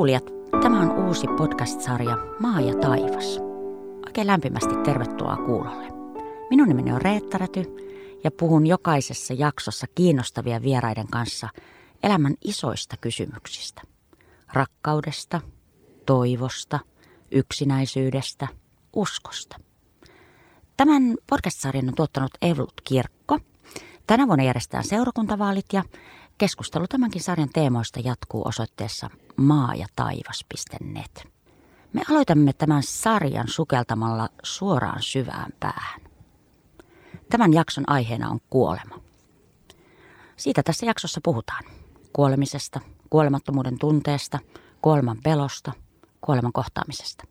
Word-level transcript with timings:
kuulijat, 0.00 0.24
tämä 0.62 0.80
on 0.80 1.06
uusi 1.06 1.26
podcast-sarja 1.26 2.18
Maa 2.38 2.60
ja 2.60 2.74
taivas. 2.74 3.38
Oikein 4.06 4.26
lämpimästi 4.26 4.74
tervetuloa 4.84 5.36
kuulolle. 5.36 5.88
Minun 6.50 6.68
nimeni 6.68 6.92
on 6.92 7.02
Reetta 7.02 7.38
Räty 7.38 7.64
ja 8.24 8.30
puhun 8.30 8.66
jokaisessa 8.66 9.34
jaksossa 9.34 9.86
kiinnostavia 9.94 10.62
vieraiden 10.62 11.06
kanssa 11.06 11.48
elämän 12.02 12.34
isoista 12.44 12.96
kysymyksistä. 12.96 13.82
Rakkaudesta, 14.52 15.40
toivosta, 16.06 16.80
yksinäisyydestä, 17.30 18.48
uskosta. 18.96 19.56
Tämän 20.76 21.16
podcast-sarjan 21.30 21.88
on 21.88 21.94
tuottanut 21.94 22.32
Evolut 22.42 22.80
Kirkko. 22.84 23.38
Tänä 24.06 24.26
vuonna 24.26 24.44
järjestetään 24.44 24.84
seurakuntavaalit 24.84 25.66
ja 25.72 25.82
Keskustelu 26.40 26.86
tämänkin 26.88 27.22
sarjan 27.22 27.48
teemoista 27.52 28.00
jatkuu 28.00 28.42
osoitteessa 28.48 29.10
maa- 29.36 29.74
ja 29.74 29.86
taivas.net. 29.96 31.28
Me 31.92 32.02
aloitamme 32.10 32.52
tämän 32.52 32.82
sarjan 32.82 33.48
sukeltamalla 33.48 34.28
suoraan 34.42 35.02
syvään 35.02 35.52
päähän. 35.60 36.00
Tämän 37.30 37.52
jakson 37.52 37.84
aiheena 37.86 38.30
on 38.30 38.40
kuolema. 38.50 39.00
Siitä 40.36 40.62
tässä 40.62 40.86
jaksossa 40.86 41.20
puhutaan. 41.24 41.64
Kuolemisesta, 42.12 42.80
kuolemattomuuden 43.10 43.78
tunteesta, 43.78 44.38
kuoleman 44.82 45.18
pelosta, 45.24 45.72
kuoleman 46.20 46.52
kohtaamisesta. 46.52 47.24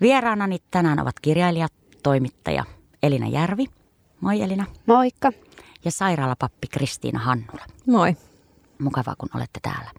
Vieraanani 0.00 0.58
tänään 0.70 1.00
ovat 1.00 1.20
kirjailija, 1.20 1.68
toimittaja 2.02 2.64
Elina 3.02 3.28
Järvi. 3.28 3.66
Moi 4.20 4.42
Elina. 4.42 4.66
Moikka 4.86 5.32
ja 5.84 5.90
sairaalapappi 5.90 6.66
Kristiina 6.66 7.18
Hannula. 7.18 7.64
Moi. 7.86 8.16
Mukavaa, 8.78 9.14
kun 9.18 9.28
olette 9.34 9.60
täällä. 9.62 9.90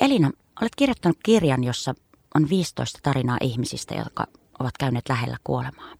Elina, 0.00 0.30
olet 0.60 0.72
kirjoittanut 0.76 1.18
kirjan, 1.22 1.64
jossa 1.64 1.94
on 2.34 2.48
15 2.48 2.98
tarinaa 3.02 3.38
ihmisistä, 3.40 3.94
jotka 3.94 4.26
ovat 4.58 4.78
käyneet 4.78 5.08
lähellä 5.08 5.36
kuolemaa. 5.44 5.92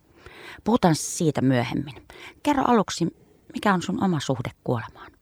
Puhutaan 0.65 0.95
siitä 0.95 1.41
myöhemmin. 1.41 1.95
Kerro 2.43 2.65
aluksi, 2.67 3.05
mikä 3.55 3.75
on 3.75 3.83
sun 3.83 4.05
oma 4.05 4.21
suhde 4.21 4.51
kuolemaan? 4.65 5.13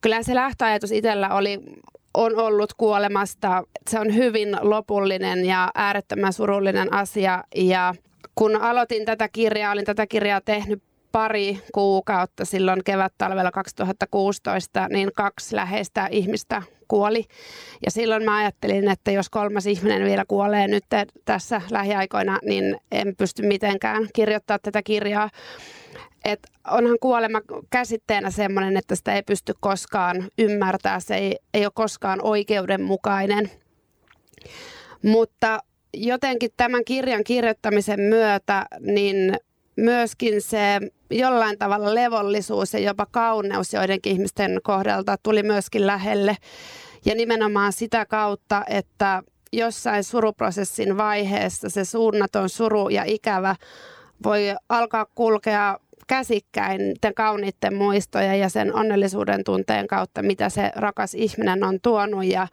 Kyllä 0.00 0.22
se 0.22 0.34
lähtöajatus 0.34 0.92
itsellä 0.92 1.34
oli, 1.34 1.60
on 2.14 2.38
ollut 2.38 2.74
kuolemasta. 2.74 3.62
Se 3.90 4.00
on 4.00 4.14
hyvin 4.14 4.56
lopullinen 4.60 5.44
ja 5.44 5.70
äärettömän 5.74 6.32
surullinen 6.32 6.94
asia. 6.94 7.44
Ja 7.56 7.94
kun 8.34 8.56
aloitin 8.56 9.04
tätä 9.04 9.28
kirjaa, 9.28 9.72
olin 9.72 9.84
tätä 9.84 10.06
kirjaa 10.06 10.40
tehnyt 10.40 10.82
pari 11.12 11.58
kuukautta 11.74 12.44
silloin 12.44 12.84
kevät-talvella 12.84 13.50
2016, 13.50 14.86
niin 14.90 15.10
kaksi 15.16 15.56
läheistä 15.56 16.08
ihmistä 16.10 16.62
kuoli. 16.88 17.24
Ja 17.84 17.90
silloin 17.90 18.24
mä 18.24 18.36
ajattelin, 18.36 18.90
että 18.90 19.10
jos 19.10 19.30
kolmas 19.30 19.66
ihminen 19.66 20.04
vielä 20.04 20.24
kuolee 20.28 20.68
nyt 20.68 20.84
tässä 21.24 21.62
lähiaikoina, 21.70 22.38
niin 22.42 22.76
en 22.92 23.16
pysty 23.16 23.46
mitenkään 23.46 24.08
kirjoittaa 24.14 24.58
tätä 24.58 24.82
kirjaa. 24.82 25.30
Et 26.24 26.40
onhan 26.70 26.96
kuolema 27.00 27.40
käsitteenä 27.70 28.30
sellainen, 28.30 28.76
että 28.76 28.94
sitä 28.94 29.14
ei 29.14 29.22
pysty 29.22 29.54
koskaan 29.60 30.28
ymmärtää, 30.38 31.00
se 31.00 31.14
ei, 31.14 31.36
ei 31.54 31.64
ole 31.64 31.72
koskaan 31.74 32.18
oikeudenmukainen. 32.22 33.50
Mutta 35.02 35.58
jotenkin 35.94 36.50
tämän 36.56 36.84
kirjan 36.84 37.24
kirjoittamisen 37.24 38.00
myötä, 38.00 38.66
niin 38.80 39.36
myöskin 39.80 40.42
se 40.42 40.80
jollain 41.10 41.58
tavalla 41.58 41.94
levollisuus 41.94 42.74
ja 42.74 42.80
jopa 42.80 43.06
kauneus 43.06 43.72
joidenkin 43.72 44.12
ihmisten 44.12 44.60
kohdalta 44.62 45.16
tuli 45.22 45.42
myöskin 45.42 45.86
lähelle. 45.86 46.36
Ja 47.04 47.14
nimenomaan 47.14 47.72
sitä 47.72 48.06
kautta, 48.06 48.62
että 48.66 49.22
jossain 49.52 50.04
suruprosessin 50.04 50.96
vaiheessa 50.96 51.70
se 51.70 51.84
suunnaton 51.84 52.48
suru 52.48 52.88
ja 52.88 53.04
ikävä 53.06 53.56
voi 54.24 54.54
alkaa 54.68 55.06
kulkea 55.14 55.78
käsikkäin 56.06 56.78
niiden 56.78 57.14
kauniitten 57.14 57.74
muistoja 57.74 58.34
ja 58.34 58.48
sen 58.48 58.74
onnellisuuden 58.74 59.44
tunteen 59.44 59.86
kautta, 59.86 60.22
mitä 60.22 60.48
se 60.48 60.72
rakas 60.76 61.14
ihminen 61.14 61.64
on 61.64 61.78
tuonut. 61.82 62.24
Ja 62.24 62.48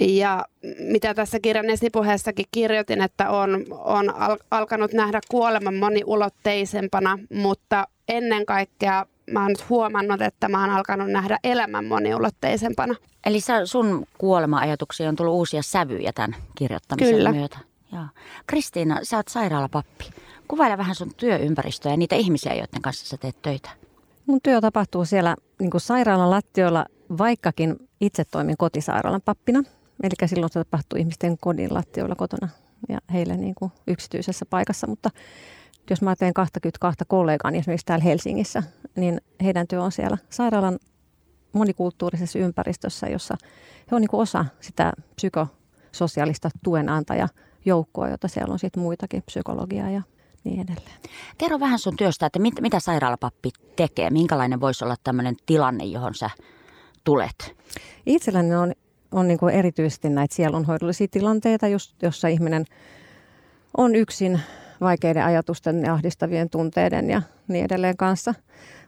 ja 0.00 0.44
mitä 0.78 1.14
tässä 1.14 1.40
kirjan 1.40 1.70
esipuheessakin 1.70 2.46
kirjoitin, 2.50 3.02
että 3.02 3.30
on, 3.30 3.64
on 3.70 4.14
al- 4.14 4.38
alkanut 4.50 4.92
nähdä 4.92 5.20
kuoleman 5.28 5.74
moniulotteisempana, 5.74 7.18
mutta 7.34 7.88
ennen 8.08 8.46
kaikkea 8.46 9.06
mä 9.30 9.42
oon 9.42 9.48
nyt 9.48 9.68
huomannut, 9.68 10.22
että 10.22 10.48
mä 10.48 10.60
oon 10.60 10.70
alkanut 10.70 11.10
nähdä 11.10 11.38
elämän 11.44 11.84
moniulotteisempana. 11.84 12.94
Eli 13.26 13.40
sä, 13.40 13.66
sun 13.66 14.06
kuolema-ajatuksiin 14.18 15.08
on 15.08 15.16
tullut 15.16 15.34
uusia 15.34 15.62
sävyjä 15.62 16.12
tämän 16.12 16.36
kirjoittamisen 16.54 17.14
Kyllä. 17.14 17.32
myötä. 17.32 17.58
Joo. 17.92 18.04
Kristiina, 18.46 18.98
sä 19.02 19.16
oot 19.16 19.28
sairaalapappi. 19.28 20.10
Kuvaile 20.48 20.78
vähän 20.78 20.94
sun 20.94 21.14
työympäristöä 21.16 21.92
ja 21.92 21.96
niitä 21.96 22.16
ihmisiä, 22.16 22.54
joiden 22.54 22.82
kanssa 22.82 23.06
sä 23.06 23.16
teet 23.16 23.42
töitä. 23.42 23.70
Mun 24.26 24.40
työ 24.42 24.60
tapahtuu 24.60 25.04
siellä 25.04 25.36
niin 25.58 25.70
sairaalan 25.76 26.30
lattioilla, 26.30 26.86
vaikkakin 27.18 27.88
itse 28.00 28.24
toimin 28.24 28.56
kotisairaalan 28.56 29.22
pappina. 29.24 29.62
Eli 30.02 30.28
silloin 30.28 30.52
se 30.52 30.64
tapahtuu 30.64 30.98
ihmisten 30.98 31.38
kodin 31.38 31.74
lattioilla 31.74 32.14
kotona 32.14 32.48
ja 32.88 32.98
heille 33.12 33.36
niin 33.36 33.54
kuin 33.54 33.72
yksityisessä 33.86 34.46
paikassa. 34.46 34.86
Mutta 34.86 35.10
jos 35.90 36.02
mä 36.02 36.16
teen 36.16 36.34
22 36.34 37.04
kollegaani 37.08 37.58
esimerkiksi 37.58 37.86
täällä 37.86 38.04
Helsingissä, 38.04 38.62
niin 38.96 39.20
heidän 39.44 39.68
työ 39.68 39.82
on 39.82 39.92
siellä 39.92 40.18
sairaalan 40.30 40.78
monikulttuurisessa 41.52 42.38
ympäristössä, 42.38 43.06
jossa 43.06 43.36
he 43.90 43.96
on 43.96 44.00
niin 44.00 44.08
kuin 44.08 44.20
osa 44.20 44.44
sitä 44.60 44.92
psykososiaalista 45.14 46.50
tuenantajajoukkoa, 46.64 48.08
jota 48.08 48.28
siellä 48.28 48.52
on 48.52 48.58
sitten 48.58 48.82
muitakin, 48.82 49.22
psykologiaa 49.22 49.90
ja 49.90 50.02
niin 50.44 50.60
edelleen. 50.60 50.96
Kerro 51.38 51.60
vähän 51.60 51.78
sun 51.78 51.96
työstä, 51.96 52.26
että 52.26 52.38
mit, 52.38 52.54
mitä 52.60 52.80
sairaalapappi 52.80 53.50
tekee? 53.76 54.10
Minkälainen 54.10 54.60
voisi 54.60 54.84
olla 54.84 54.96
tämmöinen 55.04 55.36
tilanne, 55.46 55.84
johon 55.84 56.14
sä 56.14 56.30
tulet? 57.04 57.56
Itselläni 58.06 58.54
on 58.54 58.72
on 59.12 59.28
niin 59.28 59.38
kuin 59.38 59.54
erityisesti 59.54 60.08
näitä 60.08 60.34
sielunhoidollisia 60.34 61.06
tilanteita, 61.10 61.68
just, 61.68 62.02
jossa 62.02 62.28
ihminen 62.28 62.64
on 63.76 63.94
yksin 63.94 64.40
vaikeiden 64.80 65.24
ajatusten 65.24 65.82
ja 65.82 65.92
ahdistavien 65.92 66.50
tunteiden 66.50 67.10
ja 67.10 67.22
niin 67.48 67.64
edelleen 67.64 67.96
kanssa. 67.96 68.34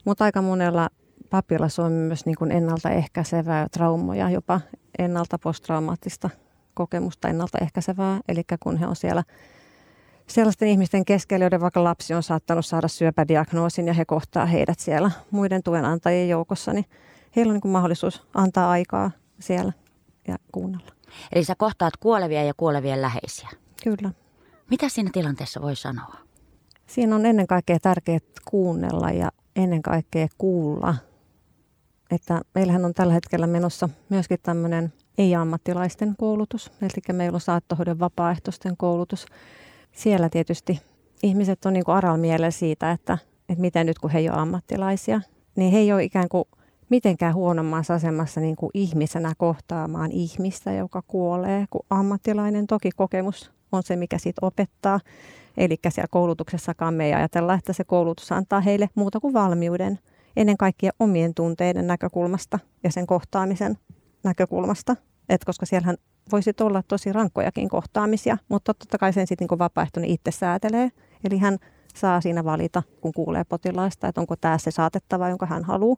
Mutta 0.04 0.24
aika 0.24 0.42
monella 0.42 0.88
papilla 1.30 1.68
se 1.68 1.82
on 1.82 1.92
myös 1.92 2.26
niin 2.26 2.36
kuin 2.36 2.52
ennaltaehkäisevää 2.52 3.66
traumoja, 3.72 4.30
jopa 4.30 4.60
ennalta 4.98 5.38
posttraumaattista 5.38 6.30
kokemusta 6.74 7.28
ennaltaehkäisevää. 7.28 8.20
Eli 8.28 8.42
kun 8.62 8.76
he 8.76 8.86
on 8.86 8.96
siellä 8.96 9.22
sellaisten 10.26 10.68
ihmisten 10.68 11.04
keskellä, 11.04 11.44
joiden 11.44 11.60
vaikka 11.60 11.84
lapsi 11.84 12.14
on 12.14 12.22
saattanut 12.22 12.66
saada 12.66 12.88
syöpädiagnoosin 12.88 13.86
ja 13.86 13.94
he 13.94 14.04
kohtaa 14.04 14.46
heidät 14.46 14.78
siellä 14.80 15.10
muiden 15.30 15.62
tuenantajien 15.62 16.28
joukossa, 16.28 16.72
niin 16.72 16.84
heillä 17.36 17.50
on 17.50 17.54
niin 17.54 17.60
kuin 17.60 17.72
mahdollisuus 17.72 18.26
antaa 18.34 18.70
aikaa 18.70 19.10
siellä 19.40 19.72
ja 20.28 20.36
kuunnella. 20.52 20.90
Eli 21.32 21.44
sä 21.44 21.54
kohtaat 21.58 21.96
kuolevia 21.96 22.44
ja 22.44 22.54
kuolevien 22.56 23.02
läheisiä. 23.02 23.48
Kyllä. 23.84 24.10
Mitä 24.70 24.88
siinä 24.88 25.10
tilanteessa 25.12 25.62
voi 25.62 25.76
sanoa? 25.76 26.14
Siinä 26.86 27.16
on 27.16 27.26
ennen 27.26 27.46
kaikkea 27.46 27.78
tärkeää 27.82 28.18
kuunnella 28.44 29.10
ja 29.10 29.32
ennen 29.56 29.82
kaikkea 29.82 30.26
kuulla. 30.38 30.94
Että 32.10 32.40
meillähän 32.54 32.84
on 32.84 32.94
tällä 32.94 33.12
hetkellä 33.12 33.46
menossa 33.46 33.88
myöskin 34.08 34.38
tämmöinen 34.42 34.92
ei-ammattilaisten 35.18 36.14
koulutus. 36.18 36.72
Eli 36.82 37.16
meillä 37.16 37.36
on 37.36 37.40
saattohoidon 37.40 37.98
vapaaehtoisten 37.98 38.76
koulutus. 38.76 39.26
Siellä 39.92 40.28
tietysti 40.28 40.80
ihmiset 41.22 41.66
on 41.66 41.72
niin 41.72 41.84
kuin 41.84 41.94
aral 41.96 42.16
mielellä 42.16 42.50
siitä, 42.50 42.90
että, 42.90 43.18
että 43.48 43.60
miten 43.60 43.86
nyt 43.86 43.98
kun 43.98 44.10
he 44.10 44.18
ei 44.18 44.28
ole 44.28 44.38
ammattilaisia, 44.38 45.20
niin 45.56 45.72
he 45.72 45.78
ei 45.78 45.92
ole 45.92 46.04
ikään 46.04 46.28
kuin– 46.28 46.44
mitenkään 46.90 47.34
huonommassa 47.34 47.94
asemassa 47.94 48.40
niin 48.40 48.56
kuin 48.56 48.70
ihmisenä 48.74 49.32
kohtaamaan 49.38 50.12
ihmistä, 50.12 50.72
joka 50.72 51.02
kuolee, 51.06 51.64
kun 51.70 51.86
ammattilainen 51.90 52.66
toki 52.66 52.90
kokemus 52.96 53.52
on 53.72 53.82
se, 53.82 53.96
mikä 53.96 54.18
siitä 54.18 54.46
opettaa. 54.46 55.00
Eli 55.56 55.76
siellä 55.88 56.08
koulutuksessakaan 56.10 56.94
me 56.94 57.06
ei 57.06 57.14
ajatella, 57.14 57.54
että 57.54 57.72
se 57.72 57.84
koulutus 57.84 58.32
antaa 58.32 58.60
heille 58.60 58.88
muuta 58.94 59.20
kuin 59.20 59.34
valmiuden 59.34 59.98
ennen 60.36 60.56
kaikkea 60.56 60.90
omien 61.00 61.34
tunteiden 61.34 61.86
näkökulmasta 61.86 62.58
ja 62.84 62.92
sen 62.92 63.06
kohtaamisen 63.06 63.78
näkökulmasta. 64.24 64.96
Et 65.28 65.44
koska 65.44 65.66
siellähän 65.66 65.96
voisi 66.32 66.52
olla 66.60 66.82
tosi 66.88 67.12
rankkojakin 67.12 67.68
kohtaamisia, 67.68 68.38
mutta 68.48 68.74
totta 68.74 68.98
kai 68.98 69.12
sen 69.12 69.26
sitten 69.26 69.48
niin 69.50 69.58
vapaaehtoinen 69.58 70.10
itse 70.10 70.30
säätelee. 70.30 70.90
Eli 71.24 71.38
hän 71.38 71.58
saa 71.94 72.20
siinä 72.20 72.44
valita, 72.44 72.82
kun 73.00 73.12
kuulee 73.12 73.44
potilaista, 73.44 74.08
että 74.08 74.20
onko 74.20 74.36
tämä 74.36 74.58
se 74.58 74.70
saatettava, 74.70 75.28
jonka 75.28 75.46
hän 75.46 75.64
haluaa. 75.64 75.96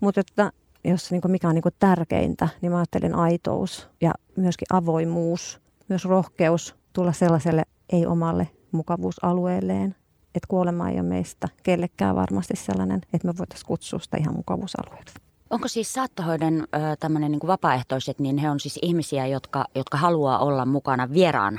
Mutta 0.00 0.20
että 0.20 0.52
jos 0.84 1.10
niin 1.10 1.20
kuin 1.20 1.32
mikä 1.32 1.48
on 1.48 1.54
niin 1.54 1.62
kuin 1.62 1.74
tärkeintä, 1.78 2.48
niin 2.60 2.72
mä 2.72 2.78
ajattelen 2.78 3.14
aitous 3.14 3.88
ja 4.00 4.14
myöskin 4.36 4.66
avoimuus, 4.72 5.60
myös 5.88 6.04
rohkeus 6.04 6.74
tulla 6.92 7.12
sellaiselle 7.12 7.62
ei-omalle 7.92 8.48
mukavuusalueelleen. 8.72 9.96
Että 10.34 10.46
kuolema 10.48 10.88
ei 10.88 10.94
ole 10.94 11.02
meistä 11.02 11.48
kellekään 11.62 12.16
varmasti 12.16 12.56
sellainen, 12.56 13.00
että 13.12 13.26
me 13.28 13.38
voitaisiin 13.38 13.66
kutsua 13.66 13.98
sitä 13.98 14.16
ihan 14.16 14.36
mukavuusalueeksi. 14.36 15.14
Onko 15.50 15.68
siis 15.68 15.92
saattohoidon 15.92 16.66
tämmöinen 17.00 17.30
niin 17.30 17.40
vapaaehtoiset, 17.46 18.18
niin 18.18 18.38
he 18.38 18.50
on 18.50 18.60
siis 18.60 18.78
ihmisiä, 18.82 19.26
jotka, 19.26 19.64
jotka 19.74 19.98
haluaa 19.98 20.38
olla 20.38 20.66
mukana 20.66 21.12
vieraan 21.12 21.58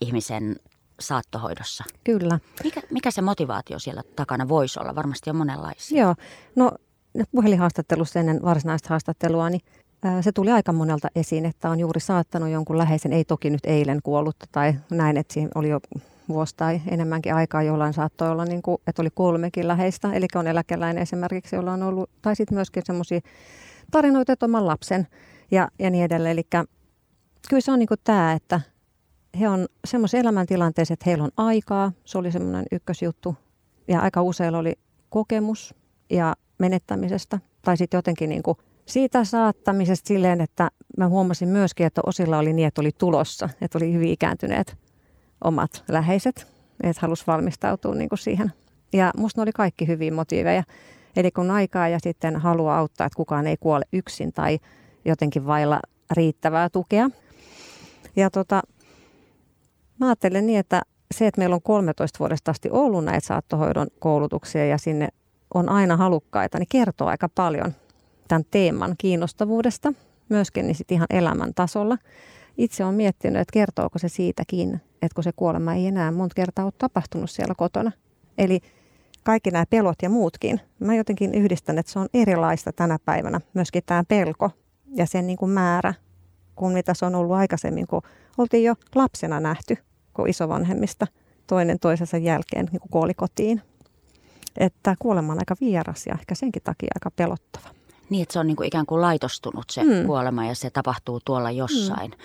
ihmisen 0.00 0.56
saattohoidossa? 1.00 1.84
Kyllä. 2.04 2.38
Mikä, 2.64 2.82
mikä 2.90 3.10
se 3.10 3.22
motivaatio 3.22 3.78
siellä 3.78 4.02
takana 4.16 4.48
voisi 4.48 4.80
olla? 4.80 4.94
Varmasti 4.94 5.30
on 5.30 5.36
monenlaisia. 5.36 6.02
Joo, 6.02 6.14
no 6.56 6.72
puhelinhaastattelussa 7.32 8.20
ennen 8.20 8.42
varsinaista 8.42 8.88
haastattelua, 8.88 9.50
niin 9.50 9.60
se 10.20 10.32
tuli 10.32 10.50
aika 10.50 10.72
monelta 10.72 11.08
esiin, 11.14 11.46
että 11.46 11.70
on 11.70 11.80
juuri 11.80 12.00
saattanut 12.00 12.48
jonkun 12.48 12.78
läheisen, 12.78 13.12
ei 13.12 13.24
toki 13.24 13.50
nyt 13.50 13.60
eilen 13.64 14.00
kuollutta 14.02 14.46
tai 14.52 14.74
näin, 14.90 15.16
että 15.16 15.34
siinä 15.34 15.50
oli 15.54 15.68
jo 15.68 15.80
vuosi 16.28 16.54
tai 16.56 16.80
enemmänkin 16.88 17.34
aikaa, 17.34 17.62
jollain 17.62 17.94
saattoi 17.94 18.30
olla, 18.30 18.44
niin 18.44 18.62
kuin, 18.62 18.78
että 18.86 19.02
oli 19.02 19.10
kolmekin 19.14 19.68
läheistä, 19.68 20.12
eli 20.12 20.26
on 20.34 20.46
eläkeläinen 20.46 21.02
esimerkiksi, 21.02 21.56
jolla 21.56 21.72
on 21.72 21.82
ollut, 21.82 22.10
tai 22.22 22.36
sitten 22.36 22.56
myöskin 22.56 22.82
semmoisia 22.86 23.20
tarinoita, 23.90 24.32
että 24.32 24.46
oman 24.46 24.66
lapsen 24.66 25.06
ja, 25.50 25.68
ja 25.78 25.90
niin 25.90 26.04
edelleen. 26.04 26.32
Eli 26.32 26.46
kyllä 27.48 27.60
se 27.60 27.72
on 27.72 27.78
niin 27.78 27.88
kuin 27.88 28.00
tämä, 28.04 28.32
että 28.32 28.60
he 29.40 29.48
on 29.48 29.66
semmoisen 29.84 30.20
elämäntilanteessa, 30.20 30.94
että 30.94 31.04
heillä 31.06 31.24
on 31.24 31.30
aikaa, 31.36 31.92
se 32.04 32.18
oli 32.18 32.32
semmoinen 32.32 32.64
ykkösjuttu, 32.72 33.36
ja 33.88 34.00
aika 34.00 34.22
usein 34.22 34.54
oli 34.54 34.78
kokemus. 35.08 35.74
Ja 36.10 36.34
menettämisestä, 36.60 37.38
tai 37.62 37.76
sitten 37.76 37.98
jotenkin 37.98 38.28
niin 38.28 38.42
kuin 38.42 38.58
siitä 38.86 39.24
saattamisesta 39.24 40.08
silleen, 40.08 40.40
että 40.40 40.70
mä 40.96 41.08
huomasin 41.08 41.48
myöskin, 41.48 41.86
että 41.86 42.00
osilla 42.06 42.38
oli 42.38 42.52
niin, 42.52 42.68
että 42.68 42.80
oli 42.80 42.90
tulossa, 42.98 43.48
että 43.60 43.78
oli 43.78 43.92
hyvin 43.92 44.08
ikääntyneet 44.08 44.76
omat 45.44 45.84
läheiset, 45.88 46.46
että 46.82 47.00
halusi 47.00 47.24
valmistautua 47.26 47.94
niin 47.94 48.08
kuin 48.08 48.18
siihen. 48.18 48.52
Ja 48.92 49.10
musta 49.16 49.40
ne 49.40 49.42
oli 49.42 49.52
kaikki 49.52 49.86
hyviä 49.86 50.12
motiiveja. 50.12 50.62
Eli 51.16 51.30
kun 51.30 51.50
aikaa 51.50 51.88
ja 51.88 51.98
sitten 52.02 52.36
haluaa 52.36 52.78
auttaa, 52.78 53.06
että 53.06 53.16
kukaan 53.16 53.46
ei 53.46 53.56
kuole 53.56 53.84
yksin 53.92 54.32
tai 54.32 54.58
jotenkin 55.04 55.46
vailla 55.46 55.80
riittävää 56.10 56.68
tukea. 56.68 57.10
Ja 58.16 58.30
tota, 58.30 58.62
mä 60.00 60.06
ajattelen 60.06 60.46
niin, 60.46 60.58
että 60.58 60.82
se, 61.14 61.26
että 61.26 61.38
meillä 61.38 61.54
on 61.54 61.62
13 61.62 62.18
vuodesta 62.18 62.50
asti 62.50 62.70
ollut 62.70 63.04
näitä 63.04 63.26
saattohoidon 63.26 63.86
koulutuksia 63.98 64.66
ja 64.66 64.78
sinne 64.78 65.08
on 65.54 65.68
aina 65.68 65.96
halukkaita, 65.96 66.58
niin 66.58 66.68
kertoo 66.70 67.08
aika 67.08 67.28
paljon 67.34 67.74
tämän 68.28 68.44
teeman 68.50 68.94
kiinnostavuudesta, 68.98 69.92
myöskin 70.28 70.66
niin 70.66 70.74
sit 70.74 70.92
ihan 70.92 71.06
elämän 71.10 71.54
tasolla. 71.54 71.98
Itse 72.58 72.84
olen 72.84 72.94
miettinyt, 72.94 73.40
että 73.40 73.52
kertooko 73.52 73.98
se 73.98 74.08
siitäkin, 74.08 74.80
että 75.02 75.14
kun 75.14 75.24
se 75.24 75.32
kuolema 75.36 75.74
ei 75.74 75.86
enää 75.86 76.12
monta 76.12 76.34
kertaa 76.34 76.64
ole 76.64 76.72
tapahtunut 76.78 77.30
siellä 77.30 77.54
kotona. 77.54 77.92
Eli 78.38 78.60
kaikki 79.24 79.50
nämä 79.50 79.64
pelot 79.70 79.96
ja 80.02 80.10
muutkin. 80.10 80.60
Mä 80.78 80.94
jotenkin 80.94 81.34
yhdistän, 81.34 81.78
että 81.78 81.92
se 81.92 81.98
on 81.98 82.08
erilaista 82.14 82.72
tänä 82.72 82.98
päivänä, 83.04 83.40
myöskin 83.54 83.82
tämä 83.86 84.04
pelko 84.08 84.50
ja 84.94 85.06
sen 85.06 85.26
niin 85.26 85.36
kuin 85.38 85.50
määrä, 85.50 85.94
kuin 86.54 86.72
mitä 86.72 86.94
se 86.94 87.06
on 87.06 87.14
ollut 87.14 87.36
aikaisemmin, 87.36 87.86
kun 87.86 88.02
oltiin 88.38 88.64
jo 88.64 88.74
lapsena 88.94 89.40
nähty, 89.40 89.76
kun 90.14 90.28
isovanhemmista 90.28 91.06
toinen 91.46 91.78
toisensa 91.78 92.16
jälkeen 92.16 92.68
niin 92.72 92.80
kuin 92.80 92.90
kuoli 92.90 93.14
kotiin. 93.14 93.62
Että 94.56 94.96
kuolema 94.98 95.32
on 95.32 95.38
aika 95.38 95.56
vieras 95.60 96.06
ja 96.06 96.14
ehkä 96.14 96.34
senkin 96.34 96.62
takia 96.62 96.88
aika 96.94 97.10
pelottava. 97.10 97.68
Niin, 98.10 98.22
että 98.22 98.32
se 98.32 98.38
on 98.38 98.46
niin 98.46 98.56
kuin 98.56 98.66
ikään 98.66 98.86
kuin 98.86 99.00
laitostunut 99.00 99.64
se 99.70 99.84
mm. 99.84 100.06
kuolema 100.06 100.44
ja 100.46 100.54
se 100.54 100.70
tapahtuu 100.70 101.20
tuolla 101.24 101.50
jossain. 101.50 102.10
Mm. 102.10 102.16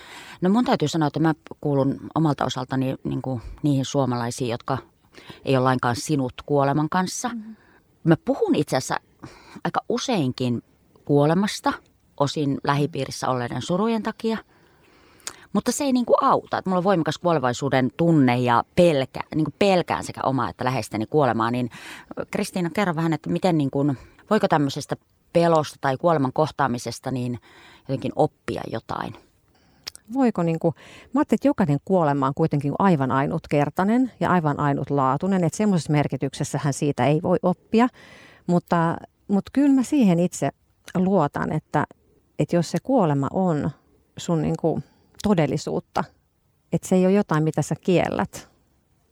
No 0.42 0.50
mun 0.50 0.66
täytyy 0.66 0.88
sanoa, 0.88 1.08
että 1.08 1.20
mä 1.20 1.34
kuulun 1.62 2.00
omalta 2.16 2.46
osaltani 2.46 2.96
niin 3.04 3.22
kuin 3.22 3.42
niihin 3.64 3.86
suomalaisiin, 3.86 4.50
jotka 4.50 4.78
ei 5.46 5.58
ole 5.58 5.64
lainkaan 5.64 5.96
sinut 5.96 6.34
kuoleman 6.46 6.90
kanssa. 6.90 7.30
Mm. 7.30 7.56
Mä 8.04 8.18
puhun 8.26 8.56
itse 8.56 8.78
asiassa 8.78 9.00
aika 9.64 9.82
useinkin 9.90 10.64
kuolemasta, 11.06 11.74
osin 12.18 12.58
lähipiirissä 12.64 13.30
olleiden 13.30 13.62
surujen 13.62 14.04
takia. 14.04 14.38
Mutta 15.56 15.72
se 15.72 15.84
ei 15.84 15.94
niin 15.94 16.06
kuin 16.06 16.18
auta. 16.22 16.58
Että 16.58 16.70
mulla 16.70 16.78
on 16.78 16.84
voimakas 16.84 17.18
kuolevaisuuden 17.18 17.92
tunne 17.98 18.38
ja 18.38 18.64
pelkä, 18.76 19.20
niin 19.36 19.46
kuin 19.46 19.56
pelkään 19.60 20.04
sekä 20.04 20.22
omaa 20.24 20.50
että 20.50 20.66
läheisteni 20.66 21.06
kuolemaa. 21.06 21.52
Niin 21.52 21.70
Kristiina, 22.32 22.70
kerro 22.70 22.96
vähän, 22.96 23.14
että 23.14 23.30
miten 23.30 23.58
niin 23.58 23.72
kuin, 23.72 23.98
voiko 24.30 24.48
tämmöisestä 24.48 24.96
pelosta 25.34 25.76
tai 25.82 25.98
kuoleman 25.98 26.34
kohtaamisesta 26.34 27.12
niin 27.12 27.40
jotenkin 27.80 28.12
oppia 28.16 28.62
jotain? 28.72 29.14
Voiko 30.14 30.44
niin 30.44 30.60
kuin, 30.60 30.76
mä 31.14 31.20
ajattelin, 31.20 31.38
että 31.38 31.48
jokainen 31.48 31.80
kuolema 31.86 32.28
on 32.28 32.34
kuitenkin 32.34 32.74
aivan 32.80 33.12
ainutkertainen 33.12 34.12
ja 34.20 34.32
aivan 34.32 34.60
ainutlaatuinen, 34.60 35.44
että 35.44 35.58
semmoisessa 35.58 35.92
merkityksessähän 35.92 36.74
siitä 36.74 37.06
ei 37.06 37.22
voi 37.24 37.38
oppia, 37.44 37.88
mutta, 38.48 38.98
mutta 39.28 39.52
kyllä 39.54 39.76
mä 39.76 39.84
siihen 39.84 40.20
itse 40.20 40.50
luotan, 40.96 41.52
että, 41.52 41.86
että 42.40 42.56
jos 42.56 42.72
se 42.72 42.78
kuolema 42.84 43.28
on 43.34 43.72
sun 44.18 44.42
niin 44.42 44.58
kuin 44.62 44.84
todellisuutta, 45.24 46.04
että 46.74 46.88
se 46.88 46.96
ei 46.96 47.06
ole 47.06 47.14
jotain, 47.14 47.44
mitä 47.44 47.62
sä 47.62 47.76
kiellät, 47.82 48.50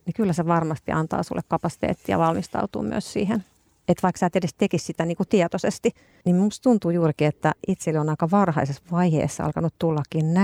niin 0.06 0.14
kyllä 0.14 0.32
se 0.32 0.46
varmasti 0.46 0.92
antaa 0.92 1.22
sulle 1.22 1.42
kapasiteettia 1.48 2.18
valmistautua 2.18 2.82
myös 2.82 3.12
siihen 3.12 3.44
että 3.88 4.02
vaikka 4.02 4.18
sä 4.18 4.26
et 4.26 4.36
edes 4.36 4.54
tekisi 4.54 4.84
sitä 4.84 5.04
niin 5.04 5.16
kuin 5.16 5.28
tietoisesti, 5.28 5.90
niin 6.24 6.36
musta 6.36 6.62
tuntuu 6.62 6.90
juurikin, 6.90 7.28
että 7.28 7.52
itselle 7.68 8.00
on 8.00 8.08
aika 8.08 8.30
varhaisessa 8.30 8.82
vaiheessa 8.92 9.44
alkanut 9.44 9.74
tullakin 9.78 10.34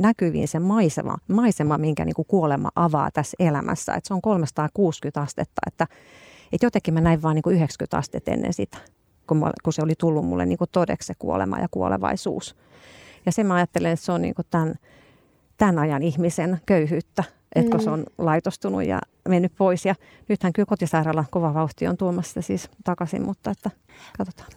näkyviin 0.00 0.48
se 0.48 0.58
maisema, 0.58 1.16
maisema 1.28 1.78
minkä 1.78 2.04
niin 2.04 2.14
kuin 2.14 2.26
kuolema 2.26 2.68
avaa 2.76 3.10
tässä 3.10 3.36
elämässä. 3.38 3.94
Että 3.94 4.08
se 4.08 4.14
on 4.14 4.22
360 4.22 5.20
astetta, 5.20 5.60
että, 5.66 5.86
että 6.52 6.66
jotenkin 6.66 6.94
mä 6.94 7.00
näin 7.00 7.22
vaan 7.22 7.34
niin 7.34 7.42
kuin 7.42 7.56
90 7.56 7.98
astetta 7.98 8.30
ennen 8.30 8.52
sitä, 8.52 8.78
kun, 9.26 9.36
mä, 9.36 9.50
kun 9.62 9.72
se 9.72 9.82
oli 9.82 9.94
tullut 9.98 10.26
mulle 10.26 10.46
niin 10.46 10.58
kuin 10.58 10.70
todeksi 10.72 11.06
se 11.06 11.14
kuolema 11.18 11.58
ja 11.58 11.68
kuolevaisuus. 11.70 12.56
Ja 13.26 13.32
se 13.32 13.44
mä 13.44 13.54
ajattelen, 13.54 13.92
että 13.92 14.04
se 14.06 14.12
on 14.12 14.22
niin 14.22 14.34
kuin 14.34 14.46
tämän, 14.50 14.74
tämän 15.56 15.78
ajan 15.78 16.02
ihmisen 16.02 16.60
köyhyyttä, 16.66 17.24
että 17.54 17.70
kun 17.70 17.80
se 17.80 17.86
mm. 17.86 17.92
on 17.92 18.04
laitostunut 18.18 18.84
ja 18.84 19.00
mennyt 19.28 19.52
pois. 19.58 19.86
Ja 19.86 19.94
nythän 20.28 20.52
kyllä 20.52 20.66
kotisairaala 20.66 21.24
kova 21.30 21.54
vauhti 21.54 21.86
on 21.86 21.96
tuomassa 21.96 22.42
siis 22.42 22.68
takaisin, 22.84 23.22
mutta 23.22 23.50
että 23.50 23.70
katsotaan. 24.18 24.48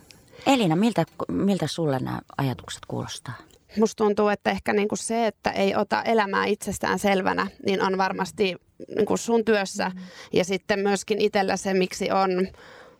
Elina, 0.47 0.75
miltä, 0.75 1.05
miltä 1.31 1.67
sulle 1.67 1.99
nämä 1.99 2.19
ajatukset 2.37 2.83
kuulostaa? 2.87 3.33
Musta 3.77 4.03
tuntuu, 4.03 4.27
että 4.27 4.51
ehkä 4.51 4.73
niinku 4.73 4.95
se, 4.95 5.27
että 5.27 5.51
ei 5.51 5.75
ota 5.75 6.03
elämää 6.03 6.45
itsestään 6.45 6.99
selvänä, 6.99 7.47
niin 7.65 7.81
on 7.81 7.97
varmasti 7.97 8.55
niinku 8.95 9.17
sun 9.17 9.45
työssä. 9.45 9.89
Mm. 9.89 10.01
Ja 10.33 10.45
sitten 10.45 10.79
myöskin 10.79 11.21
itsellä 11.21 11.57
se, 11.57 11.73
miksi 11.73 12.11
on 12.11 12.47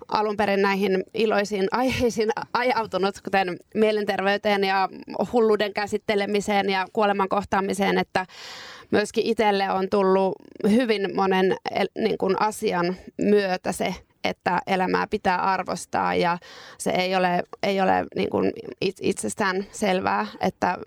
alun 0.07 0.38
perin 0.38 0.62
näihin 0.62 1.03
iloisiin 1.13 1.67
aiheisiin 1.71 2.29
ajautunut, 2.53 3.21
kuten 3.21 3.57
mielenterveyteen 3.75 4.63
ja 4.63 4.89
hulluuden 5.33 5.74
käsittelemiseen 5.74 6.69
ja 6.69 6.85
kuoleman 6.93 7.29
kohtaamiseen, 7.29 7.97
että 7.97 8.25
myöskin 8.91 9.25
itselle 9.25 9.71
on 9.71 9.89
tullut 9.89 10.35
hyvin 10.69 11.15
monen 11.15 11.55
niin 11.97 12.17
kuin 12.17 12.41
asian 12.41 12.95
myötä 13.21 13.71
se, 13.71 13.95
että 14.24 14.59
elämää 14.67 15.07
pitää 15.07 15.38
arvostaa 15.38 16.15
ja 16.15 16.38
se 16.77 16.89
ei 16.89 17.15
ole, 17.15 17.43
ei 17.63 17.81
ole 17.81 18.05
niin 18.15 18.29
kuin 18.29 18.51
itsestään 19.01 19.65
selvää, 19.71 20.27
että 20.41 20.77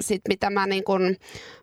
sit 0.00 0.22
mitä 0.28 0.50
mä 0.50 0.66
niin 0.66 0.84
kun 0.84 1.16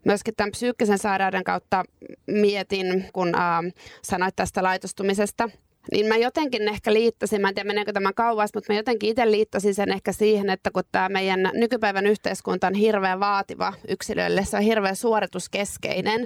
myöskin 0.06 0.34
tämän 0.38 0.52
psyykkisen 0.52 0.98
sairauden 0.98 1.44
kautta 1.44 1.84
mietin, 2.28 3.06
kun 3.14 3.36
äh, 3.36 3.62
sanoit 4.04 4.36
tästä 4.36 4.64
laitostumisesta, 4.64 5.50
niin 5.92 6.06
mä 6.06 6.16
jotenkin 6.16 6.68
ehkä 6.68 6.94
liittasin, 6.94 7.42
mä 7.42 7.50
en 7.50 7.56
tiedä 7.56 7.68
meneekö 7.68 7.94
tämä 7.94 8.14
kauas, 8.14 8.52
mutta 8.54 8.74
mä 8.74 8.80
jotenkin 8.80 9.10
itse 9.10 9.32
liittasin 9.32 9.76
sen 9.76 9.92
ehkä 9.92 10.12
siihen, 10.12 10.50
että 10.50 10.72
kun 10.72 10.84
tämä 10.92 11.10
meidän 11.10 11.50
nykypäivän 11.54 12.08
yhteiskunta 12.08 12.68
on 12.68 12.74
hirveän 12.74 13.20
vaativa 13.20 13.74
yksilölle, 13.88 14.46
se 14.46 14.58
on 14.58 14.64
hirveän 14.64 14.96
suorituskeskeinen. 14.96 16.26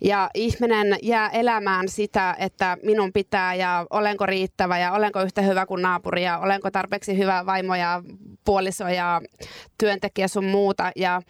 Ja 0.00 0.30
ihminen 0.34 0.96
jää 1.02 1.28
elämään 1.28 1.88
sitä, 1.88 2.36
että 2.38 2.76
minun 2.82 3.12
pitää 3.12 3.54
ja 3.54 3.86
olenko 3.90 4.26
riittävä 4.26 4.78
ja 4.78 4.92
olenko 4.92 5.22
yhtä 5.22 5.42
hyvä 5.42 5.66
kuin 5.66 5.82
naapuri 5.82 6.24
ja 6.24 6.38
olenko 6.38 6.70
tarpeeksi 6.70 7.18
hyvä 7.18 7.46
vaimo 7.46 7.74
ja 7.74 8.02
puoliso 8.44 8.88
ja 8.88 9.20
työntekijä 9.78 10.28
sun 10.28 10.44
muuta. 10.44 10.92
Ja 10.96 11.22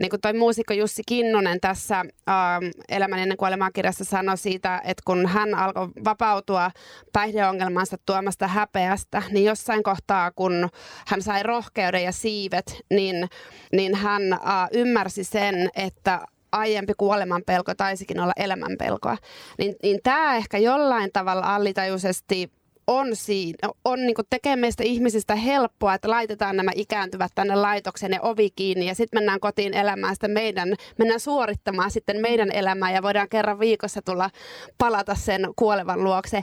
niin 0.00 0.10
kuin 0.10 0.20
toi 0.20 0.32
muusikko 0.32 0.74
Jussi 0.74 1.02
Kinnunen 1.06 1.60
tässä 1.60 1.96
ähm, 1.98 2.64
Elämän 2.88 3.18
ennen 3.18 3.36
kuolemaa 3.36 3.70
kirjassa 3.70 4.04
sanoi 4.04 4.38
siitä, 4.38 4.80
että 4.84 5.02
kun 5.04 5.26
hän 5.26 5.54
alkoi 5.54 5.88
vapautua 6.04 6.70
päihdeongelmansa 7.12 7.96
tuomasta 8.06 8.48
häpeästä, 8.48 9.22
niin 9.30 9.44
jossain 9.44 9.82
kohtaa, 9.82 10.30
kun 10.30 10.68
hän 11.06 11.22
sai 11.22 11.42
rohkeuden 11.42 12.04
ja 12.04 12.12
siivet, 12.12 12.80
niin, 12.90 13.28
niin 13.72 13.94
hän 13.94 14.32
äh, 14.32 14.40
ymmärsi 14.72 15.24
sen, 15.24 15.68
että 15.76 16.20
aiempi 16.52 16.92
kuoleman 16.96 17.42
pelko 17.46 17.74
taisikin 17.74 18.20
olla 18.20 18.32
elämän 18.36 18.76
pelkoa. 18.78 19.16
Niin, 19.58 19.76
niin 19.82 20.00
tämä 20.02 20.36
ehkä 20.36 20.58
jollain 20.58 21.10
tavalla 21.12 21.54
allitajuisesti 21.54 22.50
on, 22.88 23.16
siinä, 23.16 23.68
on 23.84 24.06
niin 24.06 24.14
tekee 24.30 24.56
meistä 24.56 24.84
ihmisistä 24.84 25.34
helppoa, 25.34 25.94
että 25.94 26.10
laitetaan 26.10 26.56
nämä 26.56 26.70
ikääntyvät 26.74 27.32
tänne 27.34 27.54
laitoksen 27.54 28.12
ja 28.12 28.20
ovi 28.22 28.50
kiinni 28.50 28.86
ja 28.86 28.94
sitten 28.94 29.18
mennään 29.18 29.40
kotiin 29.40 29.74
elämään 29.74 30.14
sitä 30.14 30.28
meidän, 30.28 30.74
mennään 30.98 31.20
suorittamaan 31.20 31.90
sitten 31.90 32.20
meidän 32.20 32.50
elämää 32.52 32.92
ja 32.92 33.02
voidaan 33.02 33.28
kerran 33.28 33.58
viikossa 33.58 34.02
tulla 34.02 34.30
palata 34.78 35.14
sen 35.14 35.48
kuolevan 35.56 36.04
luokse. 36.04 36.42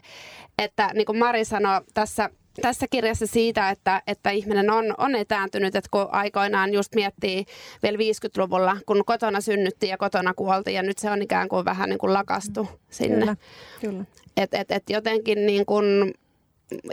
Että 0.59 0.89
niin 0.93 1.05
kuin 1.05 1.17
Mari 1.17 1.45
sanoi 1.45 1.81
tässä 1.93 2.29
tässä 2.61 2.85
kirjassa 2.89 3.27
siitä, 3.27 3.69
että, 3.69 4.01
että 4.07 4.29
ihminen 4.29 4.69
on, 4.69 4.93
on 4.97 5.15
etääntynyt, 5.15 5.75
että 5.75 5.89
kun 5.91 6.07
aikoinaan 6.11 6.73
just 6.73 6.95
miettii 6.95 7.45
vielä 7.83 7.97
50-luvulla, 7.97 8.77
kun 8.85 9.03
kotona 9.05 9.41
synnyttiin 9.41 9.89
ja 9.89 9.97
kotona 9.97 10.33
kuoltiin 10.33 10.75
ja 10.75 10.83
nyt 10.83 10.97
se 10.97 11.11
on 11.11 11.21
ikään 11.21 11.49
kuin 11.49 11.65
vähän 11.65 11.89
niin 11.89 11.99
kuin 11.99 12.13
lakastu 12.13 12.67
sinne. 12.89 13.19
Kyllä, 13.19 13.35
kyllä. 13.81 14.05
Et, 14.37 14.53
et, 14.53 14.71
et 14.71 14.83
jotenkin 14.89 15.45
niin 15.45 15.65
kuin 15.65 16.13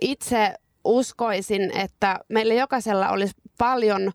itse 0.01 0.55
uskoisin, 0.85 1.79
että 1.79 2.19
meillä 2.29 2.55
jokaisella 2.55 3.09
olisi 3.09 3.35
paljon 3.59 4.13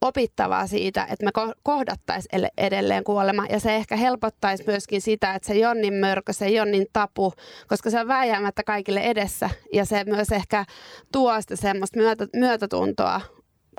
opittavaa 0.00 0.66
siitä, 0.66 1.06
että 1.10 1.24
me 1.24 1.30
kohdattaisiin 1.62 2.48
edelleen 2.58 3.04
kuolema. 3.04 3.46
Ja 3.50 3.60
se 3.60 3.76
ehkä 3.76 3.96
helpottaisi 3.96 4.64
myöskin 4.66 5.00
sitä, 5.00 5.34
että 5.34 5.46
se 5.46 5.54
niin 5.74 5.94
mörkö, 5.94 6.32
se 6.32 6.64
niin 6.64 6.86
tapu, 6.92 7.32
koska 7.68 7.90
se 7.90 8.00
on 8.00 8.08
vääjäämättä 8.08 8.62
kaikille 8.62 9.00
edessä. 9.00 9.50
Ja 9.72 9.84
se 9.84 10.04
myös 10.04 10.32
ehkä 10.32 10.64
tuo 11.12 11.40
sitä 11.40 11.56
semmoista 11.56 11.98
myötä, 11.98 12.26
myötätuntoa 12.36 13.20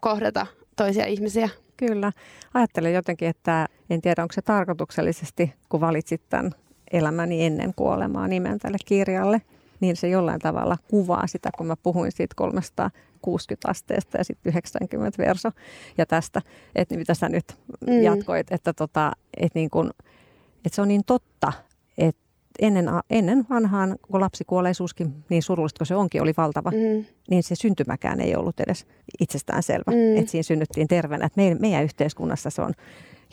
kohdata 0.02 0.48
toisia 0.78 1.06
ihmisiä. 1.06 1.50
Kyllä. 1.78 2.12
Ajattelen 2.54 2.94
jotenkin, 2.94 3.28
että 3.28 3.68
en 3.90 4.02
tiedä 4.02 4.22
onko 4.22 4.34
se 4.34 4.42
tarkoituksellisesti, 4.42 5.54
kun 5.70 5.82
valitsit 5.82 6.22
tämän 6.30 6.52
elämäni 6.92 7.46
ennen 7.46 7.74
kuolemaa 7.76 8.28
nimen 8.28 8.60
tälle 8.60 8.78
kirjalle, 8.86 9.42
niin 9.82 9.96
se 9.96 10.10
jollain 10.10 10.40
tavalla 10.40 10.78
kuvaa 10.88 11.28
sitä, 11.28 11.50
kun 11.58 11.68
mä 11.68 11.76
puhuin 11.76 12.12
siitä 12.12 12.34
360 12.38 13.70
asteesta 13.70 14.18
ja 14.18 14.24
sitten 14.24 14.50
90 14.50 15.18
verso 15.18 15.50
ja 15.98 16.06
tästä, 16.06 16.42
että 16.76 16.96
mitä 16.96 17.14
sä 17.14 17.30
nyt 17.30 17.58
mm. 17.88 18.02
jatkoit, 18.02 18.52
että, 18.52 18.74
tota, 18.74 19.12
että, 19.38 19.60
niin 19.60 19.70
kun, 19.70 19.92
että 20.66 20.76
se 20.76 20.82
on 20.82 20.88
niin 20.88 21.04
totta, 21.06 21.54
että 21.98 22.22
ennen, 22.60 22.86
ennen 23.10 23.46
vanhaan, 23.50 23.96
kun 24.12 24.22
lapsikuolleisuuskin, 24.22 25.24
niin 25.30 25.44
surullista 25.44 25.78
kuin 25.78 25.88
se 25.88 25.96
onkin, 25.96 26.22
oli 26.22 26.34
valtava, 26.38 26.72
mm. 26.72 27.06
niin 27.30 27.44
se 27.44 27.56
syntymäkään 27.56 28.22
ei 28.22 28.36
ollut 28.36 28.60
edes 28.60 28.86
itsestään 29.20 29.64
selvä, 29.64 29.92
mm. 29.92 30.18
että 30.18 30.32
siinä 30.32 30.44
synnyttiin 30.44 30.88
terveenä. 30.88 31.26
Että 31.26 31.42
meidän, 31.42 31.58
meidän 31.62 31.84
yhteiskunnassa 31.84 32.50
se 32.50 32.62
on 32.62 32.74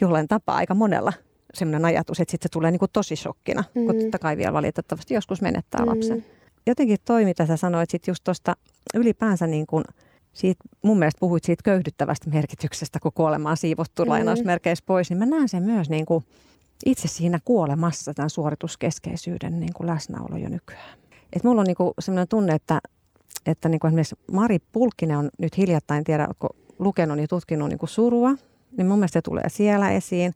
jollain 0.00 0.28
tapaa 0.28 0.57
aika 0.57 0.75
monella 0.75 1.12
sellainen 1.55 1.85
ajatus, 1.85 2.21
että 2.21 2.31
sitten 2.31 2.49
se 2.49 2.52
tulee 2.52 2.71
niin 2.71 2.78
kuin 2.78 2.90
tosi 2.93 3.17
shokkina, 3.17 3.64
mm. 3.75 3.87
kun 3.87 3.97
totta 3.99 4.19
kai 4.19 4.37
vielä 4.37 4.52
valitettavasti 4.52 5.14
joskus 5.14 5.43
menettää 5.43 5.81
mm. 5.81 5.88
lapsen 5.88 6.25
jotenkin 6.68 6.98
toi, 7.04 7.25
mitä 7.25 7.46
sä 7.46 7.56
sanoit 7.56 7.90
sit 7.90 8.06
just 8.06 8.25
tuosta 8.25 8.56
ylipäänsä 8.94 9.46
niin 9.46 9.66
kuin 9.66 9.84
siitä, 10.32 10.64
mun 10.82 10.98
mielestä 10.98 11.20
puhuit 11.20 11.44
siitä 11.44 11.62
köyhdyttävästä 11.62 12.30
merkityksestä, 12.30 12.98
kun 13.02 13.12
kuolema 13.14 13.50
on 13.50 13.56
siivottu 13.56 14.04
mm. 14.04 14.10
lainausmerkeissä 14.10 14.84
pois, 14.87 15.10
niin 15.10 15.18
mä 15.18 15.26
näen 15.26 15.48
sen 15.48 15.62
myös 15.62 15.90
niin 15.90 16.06
kuin 16.06 16.25
itse 16.87 17.08
siinä 17.08 17.38
kuolemassa 17.44 18.14
tämän 18.14 18.30
suorituskeskeisyyden 18.30 19.60
niin 19.60 19.72
kuin 19.72 19.87
läsnäolo 19.87 20.37
jo 20.37 20.48
nykyään. 20.48 20.98
Et 21.32 21.44
mulla 21.44 21.60
on 21.60 21.66
niin 21.66 21.76
kuin 21.76 21.94
sellainen 21.98 22.28
tunne, 22.28 22.54
että, 22.54 22.80
että 23.46 23.68
niin 23.68 23.80
kuin 23.80 23.88
esimerkiksi 23.88 24.16
Mari 24.32 24.58
Pulkkinen 24.72 25.18
on 25.18 25.30
nyt 25.38 25.56
hiljattain, 25.56 26.04
tiedä, 26.04 26.26
oletko 26.26 26.48
lukenut 26.78 27.18
ja 27.18 27.28
tutkinut 27.28 27.68
niin 27.68 27.78
kuin 27.78 27.90
surua, 27.90 28.30
niin 28.76 28.87
mun 28.87 28.98
mielestä 28.98 29.16
se 29.16 29.22
tulee 29.22 29.48
siellä 29.48 29.90
esiin, 29.90 30.34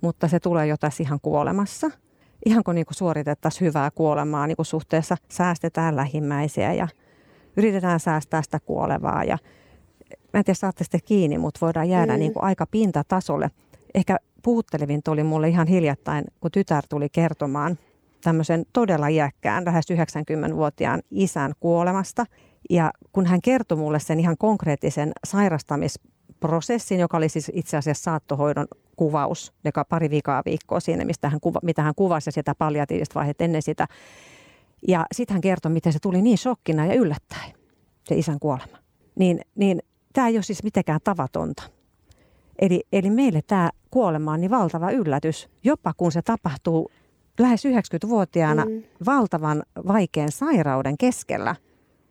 mutta 0.00 0.28
se 0.28 0.40
tulee 0.40 0.66
jo 0.66 0.76
tässä 0.76 1.02
ihan 1.02 1.18
kuolemassa– 1.22 1.90
ihan 2.44 2.64
kuin, 2.64 2.74
niin 2.74 2.86
kuin 2.86 2.94
suoritettaisiin 2.94 3.66
hyvää 3.68 3.90
kuolemaa 3.90 4.46
niin 4.46 4.56
kuin 4.56 4.66
suhteessa 4.66 5.16
säästetään 5.28 5.96
lähimmäisiä 5.96 6.72
ja 6.72 6.88
yritetään 7.56 8.00
säästää 8.00 8.42
sitä 8.42 8.60
kuolevaa. 8.60 9.24
Ja, 9.24 9.38
mä 10.32 10.40
en 10.40 10.44
tiedä, 10.44 10.56
saatte 10.56 10.84
sitten 10.84 11.00
kiinni, 11.04 11.38
mutta 11.38 11.58
voidaan 11.60 11.88
jäädä 11.88 12.12
mm. 12.12 12.18
niin 12.18 12.32
kuin 12.32 12.44
aika 12.44 12.66
pintatasolle. 12.66 13.50
Ehkä 13.94 14.16
puhuttelevin 14.42 15.02
tuli 15.02 15.24
mulle 15.24 15.48
ihan 15.48 15.66
hiljattain, 15.66 16.24
kun 16.40 16.50
tytär 16.50 16.84
tuli 16.88 17.08
kertomaan 17.08 17.78
tämmöisen 18.22 18.64
todella 18.72 19.08
iäkkään, 19.08 19.64
lähes 19.64 19.84
90-vuotiaan 19.92 21.02
isän 21.10 21.52
kuolemasta. 21.60 22.26
Ja 22.70 22.92
kun 23.12 23.26
hän 23.26 23.40
kertoi 23.40 23.78
mulle 23.78 24.00
sen 24.00 24.20
ihan 24.20 24.36
konkreettisen 24.38 25.12
sairastamisprosessin, 26.44 27.00
joka 27.00 27.16
oli 27.16 27.28
siis 27.28 27.50
itse 27.54 27.76
asiassa 27.76 28.02
saattohoidon 28.02 28.66
kuvaus, 28.96 29.52
joka 29.64 29.84
pari 29.84 30.10
vikaa 30.10 30.42
viikkoa 30.44 30.80
siinä, 30.80 31.04
mistä 31.04 31.28
hän 31.28 31.40
kuva, 31.40 31.60
mitä 31.62 31.82
hän 31.82 31.94
kuvasi 31.94 32.30
sitä 32.30 32.54
palliatiivista 32.54 33.14
vaihetta 33.14 33.44
ennen 33.44 33.62
sitä. 33.62 33.88
Ja 34.88 35.06
sitten 35.12 35.34
hän 35.34 35.40
kertoi, 35.40 35.72
miten 35.72 35.92
se 35.92 35.98
tuli 35.98 36.22
niin 36.22 36.38
shokkina 36.38 36.86
ja 36.86 36.94
yllättäen, 36.94 37.52
se 38.04 38.14
isän 38.14 38.38
kuolema. 38.38 38.78
Niin, 39.14 39.40
niin 39.54 39.82
tämä 40.12 40.28
ei 40.28 40.36
ole 40.36 40.42
siis 40.42 40.62
mitenkään 40.62 41.00
tavatonta. 41.04 41.62
Eli, 42.58 42.84
eli 42.92 43.10
meille 43.10 43.42
tämä 43.46 43.70
kuolema 43.90 44.32
on 44.32 44.40
niin 44.40 44.50
valtava 44.50 44.90
yllätys, 44.90 45.48
jopa 45.64 45.92
kun 45.96 46.12
se 46.12 46.22
tapahtuu 46.22 46.90
lähes 47.38 47.64
90-vuotiaana 47.64 48.64
mm. 48.64 48.82
valtavan 49.06 49.62
vaikean 49.88 50.32
sairauden 50.32 50.98
keskellä. 50.98 51.56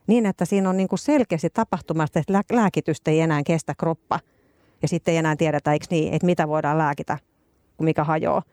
Niin, 0.08 0.26
että 0.26 0.46
siinä 0.46 0.70
on 0.70 0.78
niin 0.78 0.88
kuin 0.88 1.00
selkeästi 1.00 1.50
tapahtumasta, 1.50 2.20
että 2.20 2.44
lääkitystä 2.52 3.12
ei 3.12 3.20
enää 3.20 3.44
kestä 3.44 3.74
kroppa– 3.78 4.20
ja 4.84 4.88
sitten 4.88 5.12
ei 5.12 5.18
enää 5.18 5.36
tiedetä, 5.36 5.74
eikö 5.74 5.86
niin, 5.90 6.14
että 6.14 6.26
mitä 6.26 6.48
voidaan 6.48 6.78
lääkitä, 6.78 7.18
kun 7.78 7.86
mikä 7.86 8.04
hajoaa. 8.04 8.44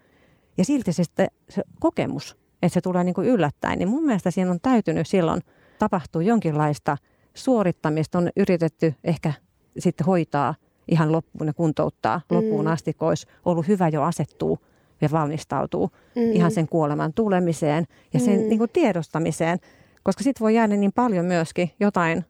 Ja 0.59 0.65
silti 0.65 0.93
se, 0.93 1.05
sitten, 1.05 1.29
se 1.49 1.63
kokemus, 1.81 2.37
että 2.63 2.75
se 2.75 2.81
tulee 2.81 3.05
niin 3.05 3.15
kuin 3.15 3.29
yllättäen, 3.29 3.79
niin 3.79 3.89
mun 3.89 4.05
mielestä 4.05 4.31
siinä 4.31 4.51
on 4.51 4.61
täytynyt 4.63 5.09
silloin 5.09 5.41
tapahtua 5.79 6.23
jonkinlaista 6.23 6.97
suorittamista. 7.35 8.19
On 8.19 8.31
yritetty 8.37 8.95
ehkä 9.05 9.33
sitten 9.79 10.07
hoitaa 10.07 10.55
ihan 10.89 11.13
loppuun 11.13 11.47
ja 11.47 11.55
kuntouttaa 11.55 12.21
mm. 12.31 12.37
loppuun 12.37 12.69
asti, 12.69 12.93
kun 12.93 13.09
olisi 13.09 13.27
ollut 13.45 13.69
hyvä 13.69 13.89
jo 13.89 14.03
asettua 14.03 14.57
ja 15.01 15.09
valmistautuu 15.13 15.91
mm. 16.17 16.33
ihan 16.33 16.51
sen 16.51 16.69
kuoleman 16.69 17.13
tulemiseen 17.13 17.85
ja 18.15 18.21
sen 18.21 18.41
mm. 18.41 18.49
niin 18.49 18.59
kuin 18.59 18.71
tiedostamiseen. 18.73 19.59
Koska 20.03 20.25
sitten 20.25 20.45
voi 20.45 20.55
jäädä 20.55 20.77
niin 20.77 20.93
paljon 20.93 21.25
myöskin 21.25 21.71
jotain, 21.81 22.25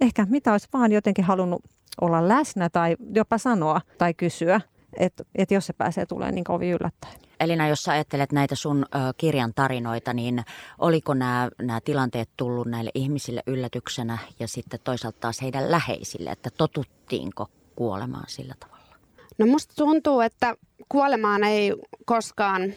ehkä 0.00 0.26
mitä 0.30 0.52
olisi 0.52 0.68
vaan 0.72 0.92
jotenkin 0.92 1.24
halunnut 1.24 1.62
olla 2.00 2.28
läsnä 2.28 2.68
tai 2.68 2.96
jopa 3.14 3.38
sanoa 3.38 3.80
tai 3.98 4.14
kysyä, 4.14 4.60
että 4.98 5.24
et 5.34 5.50
jos 5.50 5.66
se 5.66 5.72
pääsee 5.72 6.06
tulee 6.06 6.32
niin 6.32 6.44
kovin 6.44 6.72
yllättäen. 6.72 7.14
Elina, 7.40 7.68
jos 7.68 7.82
sä 7.82 7.92
ajattelet 7.92 8.32
näitä 8.32 8.54
sun 8.54 8.86
ö, 8.94 8.98
kirjan 9.16 9.52
tarinoita, 9.54 10.12
niin 10.12 10.44
oliko 10.78 11.14
nämä, 11.14 11.48
nämä 11.62 11.80
tilanteet 11.80 12.30
tullut 12.36 12.66
näille 12.66 12.90
ihmisille 12.94 13.42
yllätyksenä 13.46 14.18
ja 14.40 14.48
sitten 14.48 14.80
toisaalta 14.84 15.20
taas 15.20 15.42
heidän 15.42 15.70
läheisille, 15.70 16.30
että 16.30 16.50
totuttiinko 16.50 17.46
kuolemaan 17.76 18.24
sillä 18.28 18.54
tavalla? 18.60 18.96
No 19.38 19.46
musta 19.46 19.74
tuntuu, 19.76 20.20
että 20.20 20.54
kuolemaan 20.88 21.44
ei 21.44 21.74
koskaan 22.04 22.72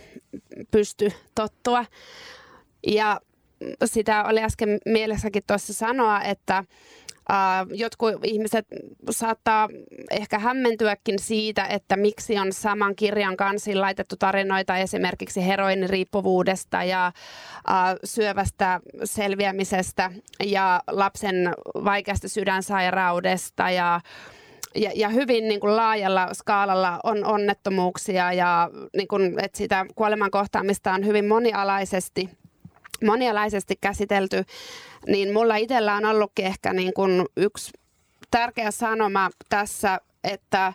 pysty 0.72 1.12
tottua. 1.36 1.86
Ja 2.88 3.22
sitä 3.86 4.24
oli 4.24 4.44
äsken 4.44 4.78
mielessäkin 4.86 5.44
tuossa 5.48 5.74
sanoa, 5.74 6.22
että 6.22 6.64
Uh, 7.30 7.78
jotkut 7.78 8.16
ihmiset 8.24 8.66
saattaa 9.10 9.70
ehkä 10.12 10.40
hämmentyäkin 10.40 11.20
siitä, 11.20 11.66
että 11.66 11.98
miksi 11.98 12.40
on 12.40 12.54
saman 12.54 12.96
kirjan 12.96 13.38
kanssa 13.38 13.82
laitettu 13.82 14.16
tarinoita 14.20 14.78
esimerkiksi 14.78 15.48
heroiniriippuvuudesta 15.48 16.84
ja 16.84 17.12
uh, 17.70 18.00
syövästä 18.04 18.80
selviämisestä 19.04 20.12
ja 20.44 20.82
lapsen 20.88 21.54
vaikeasta 21.84 22.28
sydänsairaudesta 22.30 23.70
ja 23.70 24.02
ja, 24.76 24.92
ja 24.96 25.10
hyvin 25.10 25.48
niin 25.48 25.60
kuin 25.60 25.76
laajalla 25.76 26.30
skaalalla 26.34 27.00
on 27.04 27.26
onnettomuuksia 27.26 28.34
ja 28.34 28.70
niin 28.98 29.08
kuin, 29.08 29.40
että 29.40 29.58
sitä 29.58 29.86
kuoleman 29.96 30.32
kohtaamista 30.32 30.94
on 30.94 31.06
hyvin 31.06 31.28
monialaisesti 31.28 32.30
monialaisesti 33.06 33.76
käsitelty, 33.82 34.44
niin 35.08 35.34
mulla 35.34 35.56
itsellä 35.56 35.96
on 35.96 36.06
ollutkin 36.06 36.46
ehkä 36.46 36.74
niin 36.74 36.94
kuin 36.94 37.26
yksi 37.38 37.72
tärkeä 38.32 38.72
sanoma 38.72 39.30
tässä, 39.50 40.00
että, 40.24 40.74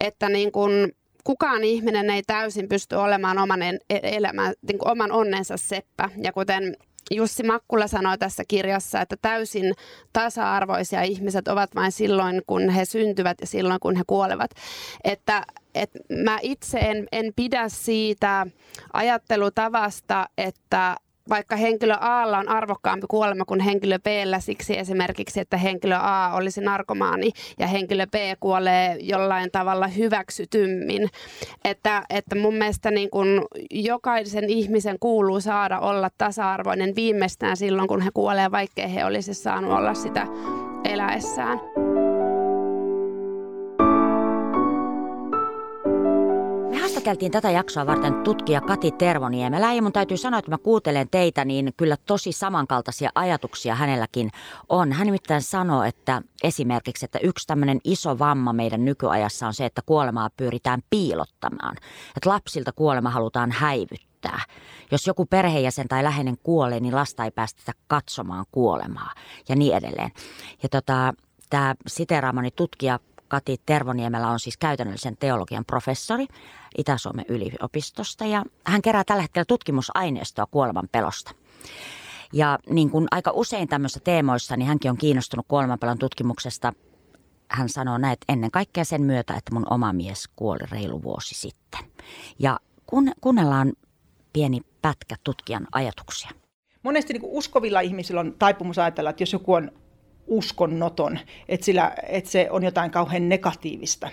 että 0.00 0.28
niin 0.28 0.52
kuin 0.52 0.92
kukaan 1.24 1.64
ihminen 1.64 2.10
ei 2.10 2.22
täysin 2.22 2.68
pysty 2.68 2.96
olemaan 2.96 3.38
oman, 3.38 3.62
e-, 3.62 3.78
elämän, 3.90 4.54
niin 4.68 4.78
kuin 4.78 4.90
oman 4.90 5.12
onnensa 5.12 5.56
seppä. 5.56 6.10
Ja 6.22 6.32
kuten 6.32 6.76
Jussi 7.10 7.42
Makkula 7.42 7.86
sanoi 7.86 8.18
tässä 8.18 8.44
kirjassa, 8.48 9.00
että 9.00 9.16
täysin 9.22 9.74
tasa-arvoisia 10.12 11.02
ihmiset 11.02 11.48
ovat 11.48 11.74
vain 11.74 11.92
silloin, 11.92 12.42
kun 12.46 12.68
he 12.68 12.84
syntyvät 12.84 13.40
ja 13.40 13.46
silloin, 13.46 13.80
kun 13.80 13.96
he 13.96 14.02
kuolevat. 14.06 14.50
Että, 15.04 15.42
että 15.74 15.98
mä 16.24 16.38
itse 16.42 16.78
en, 16.78 17.06
en 17.12 17.32
pidä 17.36 17.68
siitä 17.68 18.46
ajattelutavasta, 18.92 20.28
että 20.38 20.96
vaikka 21.28 21.56
henkilö 21.56 21.94
A 22.00 22.22
on 22.38 22.48
arvokkaampi 22.48 23.06
kuolema 23.10 23.44
kuin 23.44 23.60
henkilö 23.60 23.98
B 23.98 24.06
siksi 24.38 24.78
esimerkiksi, 24.78 25.40
että 25.40 25.56
henkilö 25.56 25.96
A 25.96 26.32
olisi 26.34 26.60
narkomaani 26.60 27.30
ja 27.58 27.66
henkilö 27.66 28.06
B 28.06 28.14
kuolee 28.40 28.96
jollain 29.00 29.50
tavalla 29.50 29.86
hyväksytymmin. 29.86 31.08
Että, 31.64 32.02
että 32.10 32.34
mun 32.34 32.54
mielestä 32.54 32.90
niin 32.90 33.10
kun 33.10 33.46
jokaisen 33.70 34.50
ihmisen 34.50 34.96
kuuluu 35.00 35.40
saada 35.40 35.78
olla 35.78 36.10
tasa-arvoinen 36.18 36.94
viimeistään 36.96 37.56
silloin, 37.56 37.88
kun 37.88 38.00
he 38.00 38.10
kuolee, 38.14 38.50
vaikkei 38.50 38.94
he 38.94 39.04
olisi 39.04 39.34
saanut 39.34 39.72
olla 39.72 39.94
sitä 39.94 40.26
eläessään. 40.84 41.91
Haastateltiin 47.02 47.32
tätä 47.32 47.50
jaksoa 47.50 47.86
varten 47.86 48.14
tutkija 48.14 48.60
Kati 48.60 48.90
Tervoniemelä 48.90 49.72
ja 49.72 49.82
mun 49.82 49.92
täytyy 49.92 50.16
sanoa, 50.16 50.38
että 50.38 50.50
mä 50.50 50.58
kuuntelen 50.58 51.08
teitä, 51.10 51.44
niin 51.44 51.72
kyllä 51.76 51.96
tosi 52.06 52.32
samankaltaisia 52.32 53.10
ajatuksia 53.14 53.74
hänelläkin 53.74 54.30
on. 54.68 54.92
Hän 54.92 55.06
nimittäin 55.06 55.42
sanoo, 55.42 55.82
että 55.82 56.22
esimerkiksi, 56.42 57.04
että 57.04 57.18
yksi 57.22 57.46
tämmöinen 57.46 57.80
iso 57.84 58.18
vamma 58.18 58.52
meidän 58.52 58.84
nykyajassa 58.84 59.46
on 59.46 59.54
se, 59.54 59.64
että 59.64 59.82
kuolemaa 59.86 60.30
pyritään 60.36 60.80
piilottamaan. 60.90 61.76
Että 62.16 62.30
lapsilta 62.30 62.72
kuolema 62.72 63.10
halutaan 63.10 63.52
häivyttää. 63.52 64.40
Jos 64.90 65.06
joku 65.06 65.26
perheenjäsen 65.26 65.88
tai 65.88 66.02
läheinen 66.02 66.36
kuolee, 66.42 66.80
niin 66.80 66.94
lasta 66.94 67.24
ei 67.24 67.30
päästetä 67.30 67.72
katsomaan 67.86 68.44
kuolemaa 68.52 69.10
ja 69.48 69.56
niin 69.56 69.76
edelleen. 69.76 70.10
Ja 70.62 70.68
tota, 70.68 71.14
tämä 71.50 71.74
siteraamani 71.86 72.50
tutkija 72.50 72.98
Kati 73.32 73.60
Tervoniemellä 73.66 74.28
on 74.28 74.40
siis 74.40 74.56
käytännöllisen 74.56 75.16
teologian 75.16 75.64
professori 75.64 76.26
Itä-Suomen 76.78 77.24
yliopistosta 77.28 78.24
ja 78.24 78.44
hän 78.64 78.82
kerää 78.82 79.04
tällä 79.04 79.22
hetkellä 79.22 79.44
tutkimusaineistoa 79.44 80.46
kuoleman 80.46 80.88
pelosta. 80.92 81.30
Ja 82.32 82.58
niin 82.70 82.90
kuin 82.90 83.06
aika 83.10 83.30
usein 83.34 83.68
tämmöisissä 83.68 84.00
teemoissa, 84.04 84.56
niin 84.56 84.66
hänkin 84.66 84.90
on 84.90 84.96
kiinnostunut 84.96 85.46
kuolemanpelon 85.48 85.98
tutkimuksesta. 85.98 86.72
Hän 87.48 87.68
sanoo 87.68 87.98
näin, 87.98 88.12
että 88.12 88.32
ennen 88.32 88.50
kaikkea 88.50 88.84
sen 88.84 89.02
myötä, 89.02 89.34
että 89.34 89.54
mun 89.54 89.66
oma 89.70 89.92
mies 89.92 90.28
kuoli 90.36 90.64
reilu 90.70 91.02
vuosi 91.02 91.34
sitten. 91.34 91.80
Ja 92.38 92.60
kun, 92.86 93.12
kuunnellaan 93.20 93.72
pieni 94.32 94.60
pätkä 94.82 95.16
tutkijan 95.24 95.66
ajatuksia. 95.72 96.30
Monesti 96.82 97.12
niin 97.12 97.22
uskovilla 97.24 97.80
ihmisillä 97.80 98.20
on 98.20 98.34
taipumus 98.38 98.78
ajatella, 98.78 99.10
että 99.10 99.22
jos 99.22 99.32
joku 99.32 99.52
on 99.52 99.70
uskonnoton, 100.26 101.18
että, 101.48 101.66
sillä, 101.66 101.92
että 102.08 102.30
se 102.30 102.48
on 102.50 102.62
jotain 102.62 102.90
kauhean 102.90 103.28
negatiivista. 103.28 104.08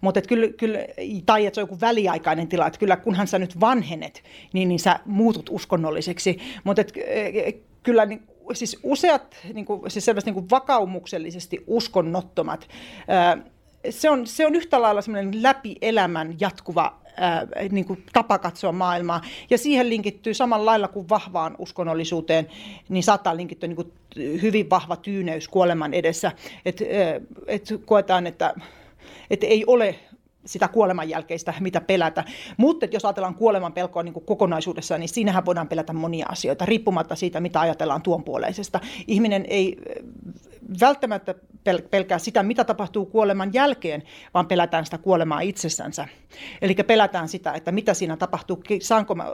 Mutta 0.00 0.22
kyllä, 0.22 0.48
kyllä, 0.48 0.78
tai 1.26 1.46
että 1.46 1.54
se 1.54 1.60
on 1.60 1.68
joku 1.68 1.80
väliaikainen 1.80 2.48
tila, 2.48 2.66
että 2.66 2.78
kyllä 2.78 2.96
kunhan 2.96 3.26
sä 3.26 3.38
nyt 3.38 3.60
vanhenet, 3.60 4.22
niin, 4.52 4.68
niin 4.68 4.80
sä 4.80 5.00
muutut 5.04 5.50
uskonnolliseksi. 5.52 6.38
Mutta 6.64 6.82
kyllä 7.82 8.06
niin, 8.06 8.22
siis 8.52 8.78
useat 8.82 9.36
niin 9.52 9.64
kuin, 9.64 9.90
siis 9.90 10.04
selvästi 10.04 10.30
niin 10.30 10.34
kuin 10.34 10.50
vakaumuksellisesti 10.50 11.64
uskonnottomat, 11.66 12.68
se 13.90 14.10
on, 14.10 14.26
se 14.26 14.46
on 14.46 14.54
yhtä 14.54 14.82
lailla 14.82 15.02
semmoinen 15.02 15.42
läpi 15.42 15.76
elämän 15.82 16.36
jatkuva 16.40 17.01
ää, 17.16 17.46
niin 17.70 17.84
kuin 17.84 18.04
tapa 18.12 18.38
katsoa 18.38 18.72
maailmaa. 18.72 19.20
Ja 19.50 19.58
siihen 19.58 19.88
linkittyy 19.88 20.34
samalla 20.34 20.66
lailla 20.66 20.88
kuin 20.88 21.08
vahvaan 21.08 21.54
uskonnollisuuteen, 21.58 22.46
niin 22.88 23.02
saattaa 23.02 23.36
linkittyä 23.36 23.68
niin 23.68 23.76
kuin 23.76 23.92
hyvin 24.42 24.70
vahva 24.70 24.96
tyyneys 24.96 25.48
kuoleman 25.48 25.94
edessä. 25.94 26.32
Että 26.64 26.84
et 27.46 27.68
koetaan, 27.84 28.26
että 28.26 28.54
et 29.30 29.44
ei 29.44 29.64
ole 29.66 29.94
sitä 30.44 30.68
kuoleman 30.68 31.08
jälkeistä, 31.08 31.54
mitä 31.60 31.80
pelätä. 31.80 32.24
Mutta 32.56 32.86
jos 32.86 33.04
ajatellaan 33.04 33.34
kuoleman 33.34 33.72
pelkoa 33.72 34.02
niin 34.02 34.14
kokonaisuudessaan, 34.14 35.00
niin 35.00 35.08
siinähän 35.08 35.46
voidaan 35.46 35.68
pelätä 35.68 35.92
monia 35.92 36.26
asioita, 36.28 36.66
riippumatta 36.66 37.16
siitä, 37.16 37.40
mitä 37.40 37.60
ajatellaan 37.60 38.02
tuonpuoleisesta. 38.02 38.80
Ihminen 39.06 39.44
ei 39.48 39.76
välttämättä 40.80 41.34
pelkää 41.90 42.18
sitä, 42.18 42.42
mitä 42.42 42.64
tapahtuu 42.64 43.06
kuoleman 43.06 43.50
jälkeen, 43.52 44.02
vaan 44.34 44.46
pelätään 44.46 44.84
sitä 44.84 44.98
kuolemaa 44.98 45.40
itsessänsä. 45.40 46.08
Eli 46.62 46.74
pelätään 46.74 47.28
sitä, 47.28 47.52
että 47.52 47.72
mitä 47.72 47.94
siinä 47.94 48.16
tapahtuu, 48.16 48.62
saanko 48.80 49.14
mä, 49.14 49.24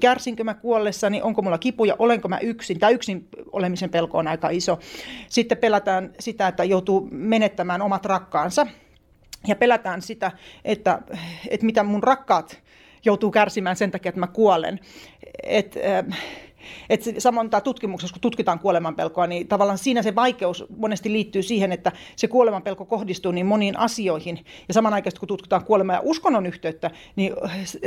kärsinkö 0.00 0.44
mä 0.44 0.54
kuollessani, 0.54 1.22
onko 1.22 1.42
mulla 1.42 1.58
kipuja, 1.58 1.96
olenko 1.98 2.28
mä 2.28 2.38
yksin. 2.38 2.78
Tämä 2.78 2.90
yksin 2.90 3.28
olemisen 3.52 3.90
pelko 3.90 4.18
on 4.18 4.28
aika 4.28 4.48
iso. 4.50 4.78
Sitten 5.28 5.58
pelätään 5.58 6.12
sitä, 6.18 6.48
että 6.48 6.64
joutuu 6.64 7.08
menettämään 7.10 7.82
omat 7.82 8.04
rakkaansa. 8.04 8.66
Ja 9.46 9.56
pelätään 9.56 10.02
sitä, 10.02 10.32
että, 10.64 11.02
että 11.48 11.66
mitä 11.66 11.82
mun 11.82 12.02
rakkaat 12.02 12.62
joutuu 13.04 13.30
kärsimään 13.30 13.76
sen 13.76 13.90
takia, 13.90 14.08
että 14.08 14.20
mä 14.20 14.26
kuolen. 14.26 14.80
Et, 15.42 15.76
äh, 15.76 16.18
et 16.90 17.02
samoin 17.18 17.50
tämä 17.50 17.60
tutkimuksessa, 17.60 18.14
kun 18.14 18.20
tutkitaan 18.20 18.58
kuolemanpelkoa, 18.58 19.26
niin 19.26 19.48
tavallaan 19.48 19.78
siinä 19.78 20.02
se 20.02 20.14
vaikeus 20.14 20.64
monesti 20.76 21.12
liittyy 21.12 21.42
siihen, 21.42 21.72
että 21.72 21.92
se 22.16 22.28
kuolemanpelko 22.28 22.84
kohdistuu 22.84 23.32
niin 23.32 23.46
moniin 23.46 23.78
asioihin. 23.78 24.44
Ja 24.68 24.74
samanaikaisesti 24.74 25.20
kun 25.20 25.28
tutkitaan 25.28 25.64
kuolema- 25.64 25.92
ja 25.92 26.00
uskonnon 26.02 26.46
yhteyttä, 26.46 26.90
niin 27.16 27.32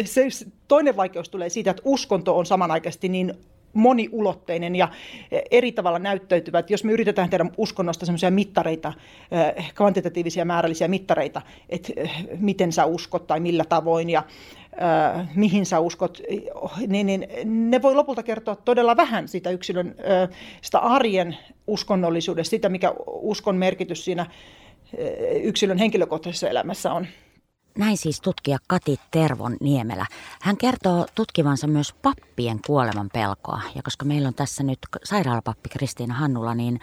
se 0.06 0.28
toinen 0.68 0.98
vaikeus 0.98 1.30
tulee 1.30 1.50
siitä, 1.50 1.72
että 1.72 1.84
uskonto 1.86 2.38
on 2.38 2.46
samanaikaisesti 2.46 3.10
niin 3.10 3.34
moniulotteinen 3.74 4.76
ja 4.76 4.88
eri 5.52 5.72
tavalla 5.72 6.00
näyttäytyvät. 6.00 6.70
Jos 6.70 6.84
me 6.84 6.92
yritetään 6.92 7.30
tehdä 7.30 7.46
uskonnosta 7.58 8.06
semmoisia 8.06 8.32
mittareita, 8.32 8.94
eh, 9.32 9.74
kvantitatiivisia 9.76 10.46
määrällisiä 10.46 10.88
mittareita, 10.88 11.42
että 11.70 11.94
eh, 11.96 12.12
miten 12.40 12.72
sä 12.72 12.86
uskot 12.86 13.28
tai 13.28 13.40
millä 13.40 13.66
tavoin 13.66 14.10
ja 14.10 14.24
mihin 15.36 15.66
sä 15.66 15.80
uskot, 15.80 16.22
niin, 16.88 17.06
niin 17.06 17.28
ne 17.46 17.82
voi 17.82 17.96
lopulta 17.96 18.24
kertoa 18.24 18.56
todella 18.56 18.98
vähän 18.98 19.28
sitä 19.28 19.50
yksilön, 19.50 19.96
sitä 20.62 20.80
arjen 20.80 21.38
uskonnollisuudesta, 21.68 22.50
sitä 22.50 22.70
mikä 22.70 22.94
uskon 23.08 23.56
merkitys 23.56 24.06
siinä 24.06 24.26
yksilön 25.44 25.78
henkilökohtaisessa 25.78 26.50
elämässä 26.50 26.94
on. 26.94 27.08
Näin 27.78 27.98
siis 27.98 28.22
tutkija 28.22 28.58
Kati 28.68 29.00
Tervon 29.12 29.58
Niemelä. 29.62 30.06
Hän 30.42 30.58
kertoo 30.58 31.06
tutkivansa 31.16 31.68
myös 31.68 31.94
pappien 31.94 32.60
kuoleman 32.66 33.10
pelkoa. 33.14 33.62
Ja 33.76 33.84
koska 33.84 34.06
meillä 34.06 34.28
on 34.28 34.34
tässä 34.34 34.64
nyt 34.64 34.80
sairaalapappi 35.04 35.70
Kristiina 35.70 36.14
Hannula, 36.14 36.56
niin 36.56 36.80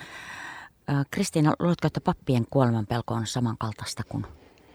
Kristiina, 1.11 1.55
luuletko, 1.59 1.87
että 1.87 2.01
pappien 2.01 2.47
kuoleman 2.51 2.87
pelko 2.87 3.15
on 3.15 3.27
samankaltaista 3.27 4.03
kuin 4.09 4.27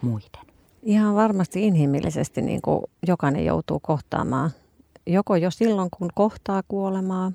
muiden? 0.02 0.42
Ihan 0.84 1.16
varmasti 1.16 1.68
inhimillisesti 1.68 2.42
niin 2.42 2.62
kuin 2.62 2.84
jokainen 3.08 3.46
joutuu 3.46 3.80
kohtaamaan. 3.80 4.52
Joko 5.08 5.36
jo 5.36 5.52
silloin, 5.52 5.90
kun 5.98 6.10
kohtaa 6.16 6.64
kuolemaa, 6.68 7.32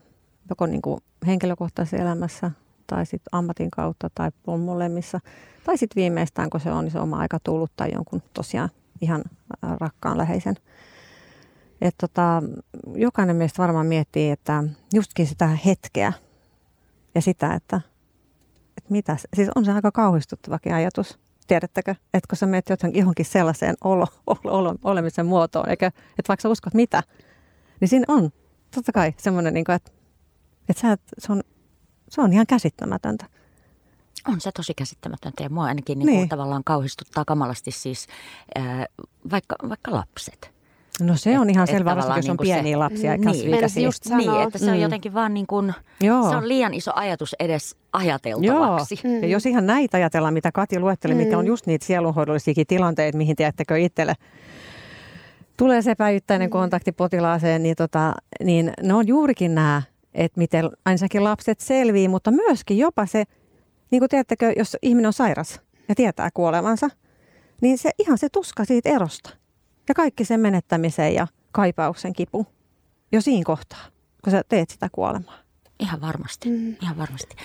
joko 0.49 0.67
niin 0.67 0.83
kuin 0.83 1.01
henkilökohtaisessa 1.27 1.97
elämässä 1.97 2.51
tai 2.87 3.07
sitten 3.07 3.29
ammatin 3.33 3.70
kautta 3.70 4.11
tai 4.14 4.31
molemmissa. 4.59 5.20
Tai 5.64 5.79
sitten 5.79 6.01
viimeistään, 6.01 6.51
kun 6.51 6.61
se 6.61 6.72
on, 6.72 6.85
niin 6.85 6.92
se 6.92 7.01
oma 7.01 7.18
aika 7.18 7.38
tullut 7.44 7.72
tai 7.77 7.88
jonkun 7.92 8.22
tosiaan 8.35 8.70
ihan 9.01 9.25
rakkaan 9.62 10.18
läheisen. 10.18 10.55
Et 11.81 11.94
tota, 12.01 12.42
jokainen 12.94 13.37
meistä 13.37 13.62
varmaan 13.62 13.87
miettii, 13.87 14.31
että 14.31 14.64
justkin 14.94 15.27
sitä 15.27 15.46
hetkeä 15.46 16.12
ja 17.14 17.22
sitä, 17.22 17.55
että, 17.55 17.81
että 18.77 18.90
mitä, 18.92 19.16
siis 19.35 19.49
on 19.55 19.64
se 19.64 19.72
aika 19.72 19.92
kauhistuttavakin 19.92 20.75
ajatus 20.75 21.18
tiedättekö, 21.46 21.90
että 21.90 22.29
kun 22.29 22.37
sä 22.37 22.46
menet 22.46 22.66
johonkin 22.94 23.27
sellaiseen 23.27 23.75
olo, 23.85 24.07
olo, 24.27 24.59
olo, 24.59 24.75
olemisen 24.85 25.27
muotoon, 25.27 25.68
eikä, 25.68 25.87
että 25.87 26.29
vaikka 26.29 26.42
sä 26.42 26.49
uskot 26.49 26.75
mitä, 26.75 27.03
niin 27.81 27.88
siinä 27.88 28.05
on 28.09 28.31
totta 28.75 28.92
kai 28.92 29.14
semmoinen, 29.16 29.55
niin 29.55 29.64
kuin, 29.64 29.77
että, 29.77 29.90
että 30.68 30.81
sä, 30.81 30.96
se, 31.18 31.33
on, 31.33 31.42
se 32.09 32.21
on 32.21 32.33
ihan 32.33 32.47
käsittämätöntä. 32.47 33.27
On 34.29 34.40
se 34.40 34.53
tosi 34.53 34.75
käsittämätöntä 34.75 35.42
ja 35.42 35.51
mua 35.51 35.64
ainakin 35.64 35.99
niin. 35.99 36.07
Niin 36.07 36.29
tavallaan 36.29 36.64
kauhistuttaa 36.64 37.25
kamalasti 37.25 37.71
siis 37.71 38.07
ää, 38.55 38.87
vaikka, 39.31 39.57
vaikka 39.69 39.92
lapset. 39.92 40.57
No 41.01 41.16
se 41.16 41.38
on 41.38 41.49
et, 41.49 41.55
ihan 41.55 41.66
selvä, 41.66 41.97
varsinkin 41.97 42.16
jos 42.16 42.29
on 42.29 42.37
niin 42.37 42.55
pieniä 42.55 42.73
se, 42.73 42.77
lapsia 42.77 43.11
ja 43.11 43.19
niin, 43.19 43.85
just 43.85 44.07
niin, 44.07 44.42
että 44.42 44.59
se 44.59 44.71
on 44.71 44.77
mm. 44.77 44.83
jotenkin 44.83 45.14
vaan 45.14 45.35
niin 45.35 45.47
kuin, 45.47 45.75
Joo. 46.01 46.31
se 46.31 46.37
on 46.37 46.49
liian 46.49 46.75
iso 46.75 46.92
ajatus 46.95 47.37
edes 47.40 47.77
ajateltavaksi. 47.92 49.01
Joo. 49.05 49.14
Mm. 49.14 49.23
Ja 49.23 49.29
jos 49.29 49.47
ihan 49.47 49.66
näitä 49.66 49.97
ajatellaan, 49.97 50.35
mitä 50.35 50.53
Kati 50.53 50.81
luetteli, 50.81 51.14
mm. 51.14 51.19
mitkä 51.19 51.38
on 51.38 51.47
just 51.47 51.66
niitä 51.66 51.87
sielunhoidollisiakin 51.87 52.66
tilanteita, 52.66 53.19
mihin 53.19 53.37
tiedättekö 53.37 53.79
itselle 53.79 54.14
tulee 55.57 55.83
se 55.83 55.95
päivittäinen 55.95 56.49
mm. 56.49 56.53
kontakti 56.53 56.92
potilaaseen, 56.92 57.62
niin, 57.62 57.77
tota, 57.77 58.12
niin 58.45 58.73
ne 58.83 58.95
on 58.95 59.07
juurikin 59.07 59.55
nämä, 59.55 59.83
että 60.16 60.38
miten 60.38 60.70
ainakin 60.85 61.24
lapset 61.24 61.61
selvii, 61.61 62.09
mutta 62.09 62.31
myöskin 62.31 62.79
jopa 62.79 63.07
se, 63.07 63.24
niin 63.90 64.00
kuin 64.00 64.09
tiedättekö, 64.09 64.52
jos 64.57 64.76
ihminen 64.83 65.07
on 65.07 65.12
sairas 65.12 65.61
ja 65.88 65.94
tietää 65.94 66.31
kuolevansa, 66.35 66.88
niin 67.61 67.79
se 67.79 67.90
ihan 67.98 68.18
se 68.18 68.29
tuska 68.29 68.64
siitä 68.64 68.90
erosta– 68.90 69.31
ja 69.88 69.94
kaikki 69.94 70.24
sen 70.24 70.40
menettämisen 70.40 71.14
ja 71.14 71.26
kaipauksen 71.52 72.12
kipu 72.12 72.46
jo 73.12 73.20
siinä 73.20 73.44
kohtaa, 73.44 73.85
kun 74.24 74.31
sä 74.31 74.42
teet 74.48 74.70
sitä 74.70 74.88
kuolemaa. 74.92 75.38
Ihan 75.81 76.00
varmasti, 76.00 76.50
mm. 76.50 76.76
ihan 76.83 76.98
varmasti. 76.98 77.37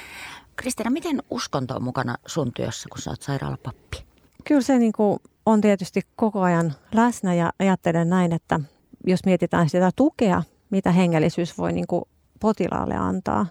Kristiina, 0.55 0.91
miten 0.91 1.23
uskonto 1.29 1.75
on 1.75 1.83
mukana 1.83 2.15
sun 2.25 2.53
työssä, 2.53 2.89
kun 2.89 3.01
sä 3.01 3.09
oot 3.09 3.21
sairaalapappi? 3.21 4.05
Kyllä 4.43 4.61
se 4.61 4.79
niin 4.79 4.91
kuin 4.91 5.19
on 5.45 5.61
tietysti 5.61 6.01
koko 6.15 6.41
ajan 6.41 6.73
läsnä 6.93 7.33
ja 7.33 7.53
ajattelen 7.59 8.09
näin, 8.09 8.33
että 8.33 8.59
jos 9.07 9.25
mietitään 9.25 9.69
sitä 9.69 9.91
tukea, 9.95 10.43
mitä 10.69 10.91
hengellisyys 10.91 11.57
voi 11.57 11.73
niin 11.73 11.87
kuin 11.87 12.03
potilaalle 12.41 12.95
antaa 12.95 13.45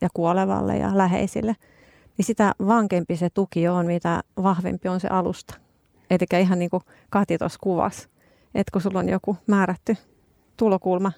ja 0.00 0.08
kuolevalle 0.14 0.76
ja 0.76 0.98
läheisille, 0.98 1.56
niin 2.16 2.26
sitä 2.26 2.54
vankempi 2.66 3.16
se 3.16 3.30
tuki 3.30 3.68
on, 3.68 3.86
mitä 3.86 4.22
vahvempi 4.42 4.88
on 4.88 5.00
se 5.00 5.08
alusta. 5.08 5.54
Eli 6.10 6.40
ihan 6.40 6.58
niin 6.58 6.70
kuin 6.70 6.82
Kati 7.10 7.38
tuossa 7.38 7.58
kuvasi, 7.62 8.08
että 8.54 8.72
kun 8.72 8.82
sulla 8.82 8.98
on 8.98 9.08
joku 9.08 9.36
määrätty 9.46 9.96
tulokulma 10.56 11.12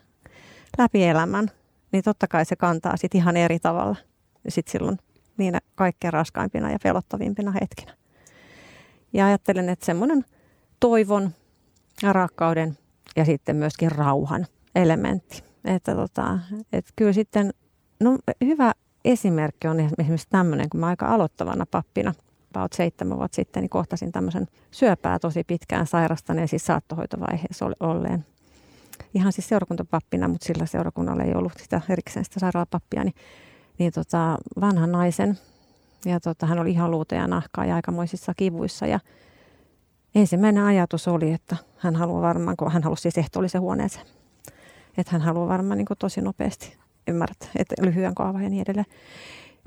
läpi 0.79 1.05
elämän, 1.05 1.51
niin 1.93 2.05
totta 2.05 2.29
kai 2.29 2.45
se 2.45 2.57
kantaa 2.57 2.97
sitten 2.97 3.19
ihan 3.19 3.37
eri 3.37 3.59
tavalla 3.59 3.97
sitten 4.49 4.73
silloin 4.73 4.99
niinä 5.37 5.61
kaikkein 5.75 6.13
raskaimpina 6.13 6.71
ja 6.71 6.79
pelottavimpina 6.83 7.53
hetkinä. 7.61 7.95
Ja 9.13 9.27
ajattelen, 9.27 9.69
että 9.69 9.87
semmoinen 9.87 10.25
toivon 10.81 11.31
ja 12.03 12.13
rakkauden 12.13 12.79
ja 13.17 13.25
sitten 13.25 13.57
myöskin 13.57 13.93
rauhan 13.93 14.47
elementti. 14.75 15.52
Että 15.65 15.95
tota, 15.95 16.39
et 16.73 16.87
kyllä 16.97 17.13
sitten, 17.13 17.51
no 18.01 18.19
hyvä 18.45 18.73
esimerkki 19.05 19.69
on 19.69 19.81
esimerkiksi 19.81 20.27
tämmöinen, 20.31 20.69
kun 20.71 20.81
mä 20.81 20.87
aika 20.87 21.07
aloittavana 21.07 21.67
pappina, 21.67 22.15
about 22.55 22.73
seitsemän 22.73 23.19
vuotta 23.19 23.37
sitten, 23.37 23.61
niin 23.61 23.71
kohtasin 23.71 24.13
tämmöisen 24.13 24.47
syöpää 24.71 25.19
tosi 25.19 25.45
pitkään 25.45 25.87
sairastaneen, 25.87 26.49
siis 26.49 26.67
saattohoitovaiheessa 26.67 27.67
olleen. 27.81 28.27
Ihan 29.15 29.33
siis 29.33 29.49
seurakuntapappina, 29.49 30.29
mutta 30.29 30.47
sillä 30.47 30.67
seurakunnalla 30.67 31.23
ei 31.23 31.35
ollut 31.35 31.53
sitä 31.63 31.81
erikseen 31.89 32.25
sitä 32.25 32.41
sairaalapappia, 32.41 33.05
niin, 33.05 33.15
niin 33.79 33.93
tota, 33.93 34.39
vanhan 34.61 34.93
naisen. 34.93 35.39
Ja 36.05 36.21
tota, 36.21 36.47
hän 36.47 36.59
oli 36.59 36.71
ihan 36.71 36.91
luuta 36.91 37.15
ja 37.15 37.27
nahkaa 37.27 37.65
ja 37.65 37.75
aikamoisissa 37.75 38.33
kivuissa. 38.37 38.87
Ja 38.87 39.01
ensimmäinen 40.15 40.65
ajatus 40.65 41.09
oli, 41.09 41.33
että 41.33 41.57
hän 41.79 41.97
haluaa 41.97 42.23
varmaan, 42.23 42.57
kun 42.57 42.73
hän 42.73 42.83
halusi 42.83 43.03
siis 43.03 43.19
ehtoollisen 43.19 43.61
huoneeseen, 43.61 44.07
että 44.99 45.13
hän 45.13 45.21
haluaa 45.21 45.49
varmaan 45.49 45.79
niin 45.79 45.87
tosi 45.99 46.21
nopeasti 46.21 46.79
ymmärrät, 47.09 47.51
että 47.57 47.75
lyhyen 47.83 48.15
kaava 48.15 48.43
ja 48.43 48.49
niin 48.49 48.63
edelleen. 48.63 48.87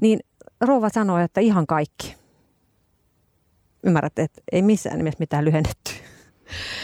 Niin 0.01 0.19
rouva 0.61 0.89
sanoi, 0.89 1.23
että 1.23 1.41
ihan 1.41 1.67
kaikki. 1.67 2.15
Ymmärrät, 3.83 4.19
että 4.19 4.41
ei 4.51 4.61
missään 4.61 4.97
nimessä 4.97 5.19
mitään 5.19 5.45
lyhennetty. 5.45 5.91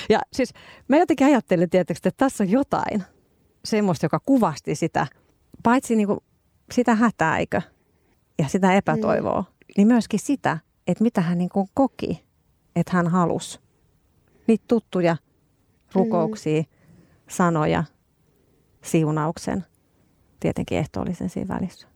Ja 0.09 0.19
siis 0.33 0.53
mä 0.87 0.97
jotenkin 0.97 1.27
ajattelin 1.27 1.69
tietysti, 1.69 2.09
että 2.09 2.25
tässä 2.25 2.43
on 2.43 2.49
jotain 2.49 3.03
semmoista, 3.65 4.05
joka 4.05 4.19
kuvasti 4.25 4.75
sitä, 4.75 5.07
paitsi 5.63 5.95
niin 5.95 6.07
kuin 6.07 6.19
sitä 6.71 6.95
hätää, 6.95 7.37
eikö? 7.37 7.61
Ja 8.39 8.47
sitä 8.47 8.73
epätoivoa, 8.73 9.41
mm. 9.41 9.47
niin 9.77 9.87
myöskin 9.87 10.19
sitä, 10.19 10.57
että 10.87 11.03
mitä 11.03 11.21
hän 11.21 11.37
niin 11.37 11.49
kuin 11.49 11.69
koki, 11.73 12.25
että 12.75 12.91
hän 12.93 13.07
halusi. 13.07 13.59
Niitä 14.47 14.65
tuttuja 14.67 15.17
rukouksia, 15.93 16.61
mm. 16.61 16.67
sanoja, 17.29 17.83
siunauksen 18.83 19.65
tietenkin 20.39 20.77
ehtoollisen 20.77 21.29
siinä 21.29 21.55
välissä. 21.55 21.87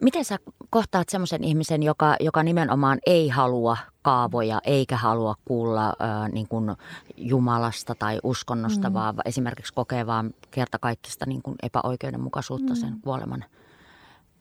Miten 0.00 0.24
sä 0.24 0.38
kohtaat 0.70 1.08
semmoisen 1.08 1.44
ihmisen, 1.44 1.82
joka, 1.82 2.16
joka 2.20 2.42
nimenomaan 2.42 2.98
ei 3.06 3.28
halua 3.28 3.76
kaavoja 4.02 4.60
eikä 4.64 4.96
halua 4.96 5.34
kuulla 5.44 5.88
äh, 5.88 6.28
niin 6.32 6.48
kuin 6.48 6.76
Jumalasta 7.16 7.94
tai 7.94 8.18
uskonnosta, 8.22 8.90
mm. 8.90 8.94
vaan 8.94 9.14
esimerkiksi 9.24 9.74
kokee 9.74 10.06
vaan 10.06 10.34
kertakaikkista 10.50 11.26
niin 11.26 11.42
kuin 11.42 11.56
epäoikeudenmukaisuutta 11.62 12.72
mm. 12.74 12.80
sen 12.80 13.00
kuoleman 13.04 13.44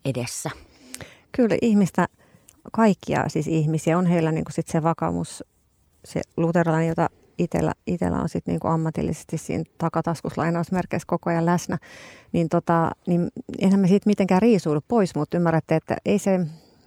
edessä? 0.05 0.49
Kyllä 1.31 1.57
ihmistä, 1.61 2.07
kaikkia 2.71 3.29
siis 3.29 3.47
ihmisiä, 3.47 3.97
on 3.97 4.05
heillä 4.05 4.31
niin 4.31 4.45
kuin 4.45 4.53
sit 4.53 4.67
se 4.67 4.83
vakaumus, 4.83 5.43
se 6.05 6.21
luterilainen, 6.37 6.89
jota 6.89 7.09
itellä, 7.39 7.73
itellä 7.87 8.17
on 8.17 8.29
sitten 8.29 8.51
niinku 8.51 8.67
ammatillisesti 8.67 9.37
siinä 9.37 9.63
takataskussa 9.77 10.41
lainausmerkeissä 10.41 11.07
koko 11.07 11.29
ajan 11.29 11.45
läsnä, 11.45 11.77
niin, 12.31 12.49
tota, 12.49 12.91
niin 13.07 13.27
eihän 13.59 13.79
me 13.79 13.87
siitä 13.87 14.09
mitenkään 14.09 14.41
riisuudu 14.41 14.79
pois, 14.87 15.15
mutta 15.15 15.37
ymmärrätte, 15.37 15.75
että 15.75 15.97
ei 16.05 16.19
se, 16.19 16.39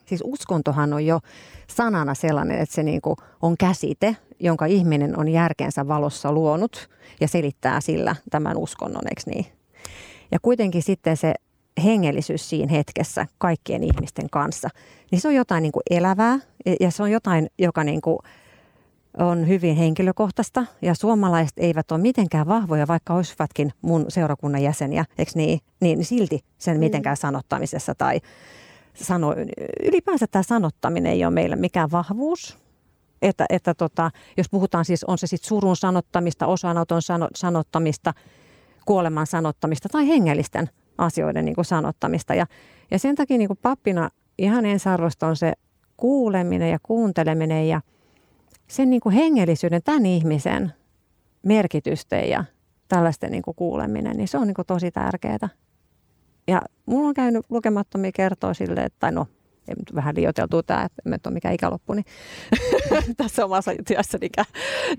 siis 0.06 0.22
uskontohan 0.24 0.92
on 0.92 1.06
jo 1.06 1.20
sanana 1.66 2.14
sellainen, 2.14 2.58
että 2.58 2.74
se 2.74 2.82
niinku 2.82 3.16
on 3.42 3.56
käsite, 3.56 4.16
jonka 4.40 4.66
ihminen 4.66 5.18
on 5.18 5.28
järkensä 5.28 5.88
valossa 5.88 6.32
luonut 6.32 6.88
ja 7.20 7.28
selittää 7.28 7.80
sillä 7.80 8.16
tämän 8.30 8.56
uskonnon, 8.56 9.02
eikö 9.08 9.22
niin? 9.26 9.46
Ja 10.30 10.38
kuitenkin 10.42 10.82
sitten 10.82 11.16
se 11.16 11.34
hengellisyys 11.84 12.48
siinä 12.48 12.72
hetkessä 12.72 13.26
kaikkien 13.38 13.84
ihmisten 13.84 14.30
kanssa, 14.30 14.68
niin 15.10 15.20
se 15.20 15.28
on 15.28 15.34
jotain 15.34 15.62
niin 15.62 15.72
kuin 15.72 15.82
elävää 15.90 16.38
ja 16.80 16.90
se 16.90 17.02
on 17.02 17.10
jotain, 17.10 17.50
joka 17.58 17.84
niin 17.84 18.00
kuin 18.00 18.18
on 19.18 19.48
hyvin 19.48 19.77
henkilökohtaista 19.77 20.66
ja 20.83 20.94
suomalaiset 20.94 21.59
eivät 21.59 21.92
ole 21.92 22.01
mitenkään 22.01 22.46
vahvoja, 22.46 22.87
vaikka 22.87 23.14
olisivatkin 23.14 23.72
mun 23.83 24.05
seurakunnan 24.09 24.62
jäseniä, 24.62 25.05
eikö 25.18 25.33
niin, 25.35 25.61
niin 25.81 26.05
silti 26.05 26.40
sen 26.59 26.77
mm. 26.77 26.81
mitenkään 26.81 27.16
sanottamisessa 27.16 27.94
tai 27.94 28.20
sano, 28.94 29.35
ylipäänsä 29.83 30.27
tämä 30.27 30.42
sanottaminen 30.42 31.12
ei 31.12 31.25
ole 31.25 31.35
meillä 31.35 31.57
mikään 31.57 31.90
vahvuus. 31.90 32.59
Että, 33.22 33.46
että 33.48 33.75
tota, 33.75 34.11
jos 34.37 34.46
puhutaan 34.51 34.85
siis, 34.85 35.05
on 35.05 35.18
se 35.18 35.27
sitten 35.27 35.48
surun 35.48 35.77
sanottamista, 35.77 36.46
osanoton 36.46 37.03
sano, 37.03 37.29
sanottamista, 37.35 38.14
kuoleman 38.87 39.27
sanottamista 39.27 39.88
tai 39.88 40.09
hengellisten 40.09 40.70
asioiden 40.98 41.44
niin 41.44 41.55
kuin 41.55 41.64
sanottamista. 41.64 42.35
Ja, 42.35 42.46
ja 42.90 42.98
sen 42.98 43.14
takia 43.14 43.38
niin 43.38 43.48
kuin 43.48 43.59
pappina 43.62 44.11
ihan 44.38 44.66
ensarvoista 44.66 45.27
on 45.27 45.37
se 45.37 45.53
kuuleminen 45.96 46.70
ja 46.70 46.79
kuunteleminen 46.83 47.68
ja– 47.68 47.81
sen 48.72 48.90
niin 48.90 49.00
kuin 49.00 49.14
hengellisyyden, 49.14 49.82
tämän 49.82 50.06
ihmisen 50.06 50.72
merkitysten 51.42 52.30
ja 52.30 52.44
tällaisten 52.88 53.30
niin 53.30 53.42
kuin 53.42 53.54
kuuleminen, 53.54 54.16
niin 54.16 54.28
se 54.28 54.38
on 54.38 54.46
niin 54.46 54.54
kuin 54.54 54.66
tosi 54.66 54.90
tärkeää. 54.90 55.48
Ja 56.46 56.62
mulla 56.87 57.08
on 57.08 57.14
käynyt 57.14 57.46
lukemattomia 57.50 58.12
kertoa 58.12 58.54
sille, 58.54 58.80
että 58.80 59.11
no, 59.11 59.26
vähän 59.94 60.16
liioiteltua 60.16 60.62
tämä, 60.62 60.82
että 60.82 61.02
en 61.06 61.20
ole 61.26 61.35
mikään 61.35 61.54
ikäloppu, 61.54 61.94
niin 61.94 62.04
tässä 63.16 63.44
omassa 63.44 63.70
työssä. 63.87 64.18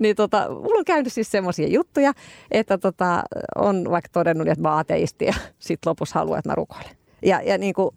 Niin 0.00 0.16
tota, 0.16 0.48
mulla 0.48 0.78
on 0.78 0.84
käynyt 0.84 1.12
siis 1.12 1.30
semmoisia 1.30 1.68
juttuja, 1.68 2.12
että 2.50 2.78
tota, 2.78 3.22
on 3.56 3.90
vaikka 3.90 4.08
todennut, 4.12 4.48
että 4.48 4.62
mä 4.62 4.78
ateisti 4.78 5.24
ja 5.24 5.34
sitten 5.58 5.90
lopussa 5.90 6.18
haluaa, 6.18 6.38
että 6.38 6.50
mä 6.50 6.54
rukoilen. 6.54 6.96
Ja, 7.22 7.42
ja 7.42 7.58
niin 7.58 7.74
kuin, 7.74 7.90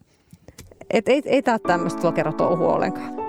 et 0.89 1.09
ei, 1.09 1.21
ei 1.25 1.41
tämä 1.41 1.59
tämmöistä 1.59 2.07
lokerotouhua 2.07 2.73
ollenkaan. 2.73 3.26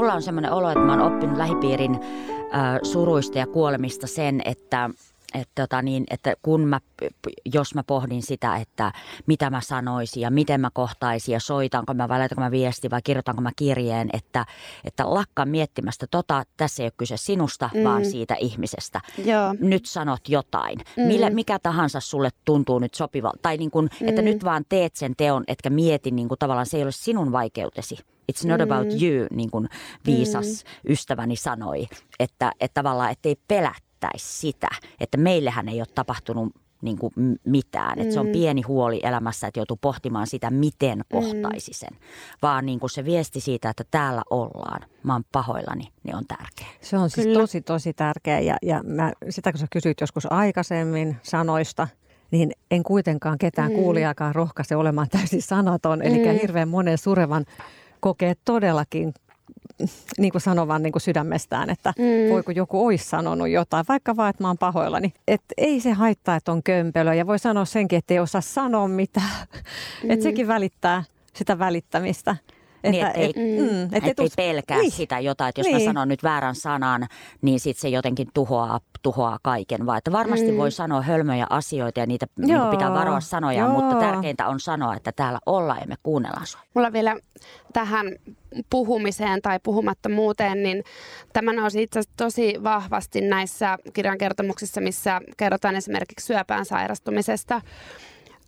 Mulla 0.00 0.14
on 0.14 0.22
semmoinen 0.22 0.52
olo, 0.52 0.70
että 0.70 0.84
mä 0.84 0.92
oon 0.92 1.12
oppinut 1.12 1.36
lähipiirin 1.36 1.94
äh, 1.94 2.78
suruista 2.82 3.38
ja 3.38 3.46
kuolemista 3.46 4.06
sen, 4.06 4.42
että 4.44 4.90
että, 5.34 5.62
tota 5.62 5.82
niin, 5.82 6.04
että 6.10 6.34
kun 6.42 6.60
mä, 6.60 6.80
jos 7.44 7.74
mä 7.74 7.82
pohdin 7.82 8.22
sitä, 8.22 8.56
että 8.56 8.92
mitä 9.26 9.50
mä 9.50 9.60
sanoisin 9.60 10.20
ja 10.20 10.30
miten 10.30 10.60
mä 10.60 10.70
kohtaisin 10.72 11.32
ja 11.32 11.40
soitanko 11.40 11.94
mä 11.94 12.08
vai 12.08 12.18
laitanko 12.18 12.42
mä 12.42 12.50
viesti 12.50 12.90
vai 12.90 13.02
kirjoitanko 13.02 13.42
mä 13.42 13.50
kirjeen, 13.56 14.10
että, 14.12 14.46
että 14.84 15.14
lakkaan 15.14 15.48
miettimästä 15.48 16.06
tota, 16.10 16.44
tässä 16.56 16.82
ei 16.82 16.86
ole 16.86 16.92
kyse 16.96 17.16
sinusta, 17.16 17.70
mm. 17.74 17.84
vaan 17.84 18.04
siitä 18.04 18.36
ihmisestä. 18.40 19.00
Joo. 19.24 19.54
Nyt 19.60 19.86
sanot 19.86 20.28
jotain. 20.28 20.78
Mm. 20.96 21.02
Millä, 21.02 21.30
mikä 21.30 21.58
tahansa 21.58 22.00
sulle 22.00 22.30
tuntuu 22.44 22.78
nyt 22.78 22.94
sopiva. 22.94 23.32
Tai 23.42 23.56
niin 23.56 23.70
kuin, 23.70 23.90
mm. 24.00 24.08
että 24.08 24.22
nyt 24.22 24.44
vaan 24.44 24.64
teet 24.68 24.96
sen 24.96 25.16
teon, 25.16 25.44
etkä 25.48 25.70
mieti 25.70 26.10
niin 26.10 26.28
kuin 26.28 26.38
tavallaan 26.38 26.66
se 26.66 26.76
ei 26.76 26.82
ole 26.82 26.92
sinun 26.92 27.32
vaikeutesi. 27.32 27.98
It's 28.32 28.48
not 28.48 28.60
about 28.60 28.88
mm. 28.88 29.02
you, 29.02 29.26
niin 29.30 29.50
kuin 29.50 29.68
viisas 30.06 30.46
mm. 30.46 30.92
ystäväni 30.92 31.36
sanoi. 31.36 31.86
Että, 32.18 32.52
että 32.60 32.74
tavallaan, 32.74 33.10
ettei 33.10 33.36
pelättäisi 34.00 34.38
sitä, 34.38 34.68
että 35.00 35.18
meillähän 35.18 35.68
ei 35.68 35.80
ole 35.80 35.86
tapahtunut 35.94 36.54
niin 36.82 36.98
kuin 36.98 37.12
mitään. 37.44 37.98
Mm. 37.98 38.02
Että 38.02 38.14
se 38.14 38.20
on 38.20 38.26
mm. 38.26 38.32
pieni 38.32 38.62
huoli 38.62 39.00
elämässä, 39.02 39.46
että 39.46 39.60
joutuu 39.60 39.78
pohtimaan 39.80 40.26
sitä, 40.26 40.50
miten 40.50 40.98
mm. 40.98 41.04
kohtaisi 41.12 41.72
sen. 41.72 41.98
Vaan 42.42 42.66
niin 42.66 42.80
kuin 42.80 42.90
se 42.90 43.04
viesti 43.04 43.40
siitä, 43.40 43.70
että 43.70 43.84
täällä 43.90 44.22
ollaan, 44.30 44.80
mä 45.02 45.12
oon 45.12 45.24
pahoillani, 45.32 45.88
niin 46.02 46.16
on 46.16 46.24
tärkeä. 46.28 46.66
Se 46.80 46.98
on 46.98 47.10
siis 47.10 47.26
Kyllä. 47.26 47.40
tosi, 47.40 47.60
tosi 47.60 47.92
tärkeä. 47.92 48.40
Ja, 48.40 48.56
ja 48.62 48.82
mä, 48.82 49.12
sitä 49.28 49.52
kun 49.52 49.58
sä 49.58 49.66
kysyit 49.70 50.00
joskus 50.00 50.32
aikaisemmin 50.32 51.16
sanoista, 51.22 51.88
niin 52.30 52.52
en 52.70 52.82
kuitenkaan 52.82 53.38
ketään 53.38 53.70
mm. 53.70 53.76
kuulijakaan 53.76 54.34
rohkaise 54.34 54.76
olemaan 54.76 55.08
täysin 55.08 55.42
sanaton. 55.42 55.98
Mm. 55.98 56.06
Eli 56.06 56.40
hirveän 56.42 56.68
monen 56.68 56.98
surevan 56.98 57.44
kokee 58.00 58.34
todellakin 58.44 59.14
niin 60.18 60.32
kuin 60.32 60.42
sanovan 60.42 60.82
niin 60.82 60.92
kuin 60.92 61.02
sydämestään, 61.02 61.70
että 61.70 61.92
mm. 61.98 62.32
voiko 62.32 62.52
joku 62.52 62.86
olisi 62.86 63.04
sanonut 63.04 63.48
jotain, 63.48 63.84
vaikka 63.88 64.16
vaan, 64.16 64.30
että 64.30 64.44
mä 64.44 64.48
oon 64.48 64.58
pahoillani. 64.58 65.12
Että 65.28 65.54
ei 65.58 65.80
se 65.80 65.92
haittaa, 65.92 66.36
että 66.36 66.52
on 66.52 66.62
kömpelö 66.62 67.14
ja 67.14 67.26
voi 67.26 67.38
sanoa 67.38 67.64
senkin, 67.64 67.98
että 67.98 68.14
ei 68.14 68.20
osaa 68.20 68.40
sanoa 68.40 68.88
mitään. 68.88 69.30
Mm. 70.02 70.10
Että 70.10 70.22
sekin 70.22 70.48
välittää 70.48 71.04
sitä 71.34 71.58
välittämistä. 71.58 72.36
Että, 72.84 72.90
niin, 72.90 73.06
ettei, 73.06 73.24
et, 73.30 73.36
mm, 73.36 73.84
et, 73.92 74.04
ettei 74.04 74.28
pelkää 74.36 74.78
niin. 74.78 74.90
sitä 74.90 75.18
jotain, 75.18 75.48
että 75.48 75.60
jos 75.60 75.66
niin. 75.66 75.76
mä 75.76 75.84
sanon 75.84 76.08
nyt 76.08 76.22
väärän 76.22 76.54
sanan, 76.54 77.06
niin 77.42 77.60
sitten 77.60 77.80
se 77.80 77.88
jotenkin 77.88 78.28
tuhoaa, 78.34 78.80
tuhoaa 79.02 79.38
kaiken. 79.42 79.86
Vaan 79.86 79.98
että 79.98 80.12
varmasti 80.12 80.52
mm. 80.52 80.58
voi 80.58 80.70
sanoa 80.70 81.02
hölmöjä 81.02 81.46
asioita 81.50 82.00
ja 82.00 82.06
niitä 82.06 82.26
niin 82.38 82.60
pitää 82.70 82.92
varoa 82.92 83.20
sanoja, 83.20 83.58
Joo. 83.58 83.68
mutta 83.68 83.96
tärkeintä 83.96 84.48
on 84.48 84.60
sanoa, 84.60 84.94
että 84.96 85.12
täällä 85.12 85.38
ollaan 85.46 85.80
ja 85.80 85.86
me 85.86 85.94
kuunnellaan 86.02 86.46
sua. 86.46 86.60
Mulla 86.74 86.92
vielä 86.92 87.16
tähän 87.72 88.06
puhumiseen 88.70 89.42
tai 89.42 89.58
puhumattomuuteen, 89.62 90.62
niin 90.62 90.84
tämä 91.32 91.52
nousi 91.52 91.82
itse 91.82 91.98
asiassa 91.98 92.16
tosi 92.16 92.54
vahvasti 92.62 93.20
näissä 93.20 93.78
kirjan 93.92 94.18
kertomuksissa, 94.18 94.80
missä 94.80 95.20
kerrotaan 95.36 95.76
esimerkiksi 95.76 96.26
syöpään 96.26 96.64
sairastumisesta 96.64 97.60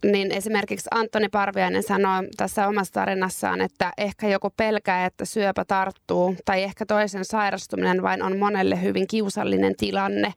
niin 0.04 0.32
esimerkiksi 0.32 0.88
Antoni 0.90 1.28
Parviainen 1.28 1.82
sanoi 1.82 2.28
tässä 2.36 2.68
omassa 2.68 2.92
tarinassaan, 2.92 3.60
että 3.60 3.92
ehkä 3.98 4.28
joku 4.28 4.50
pelkää, 4.56 5.06
että 5.06 5.24
syöpä 5.24 5.64
tarttuu 5.64 6.36
tai 6.44 6.62
ehkä 6.62 6.86
toisen 6.86 7.24
sairastuminen 7.24 8.02
vain 8.02 8.22
on 8.22 8.38
monelle 8.38 8.82
hyvin 8.82 9.06
kiusallinen 9.06 9.76
tilanne. 9.76 10.32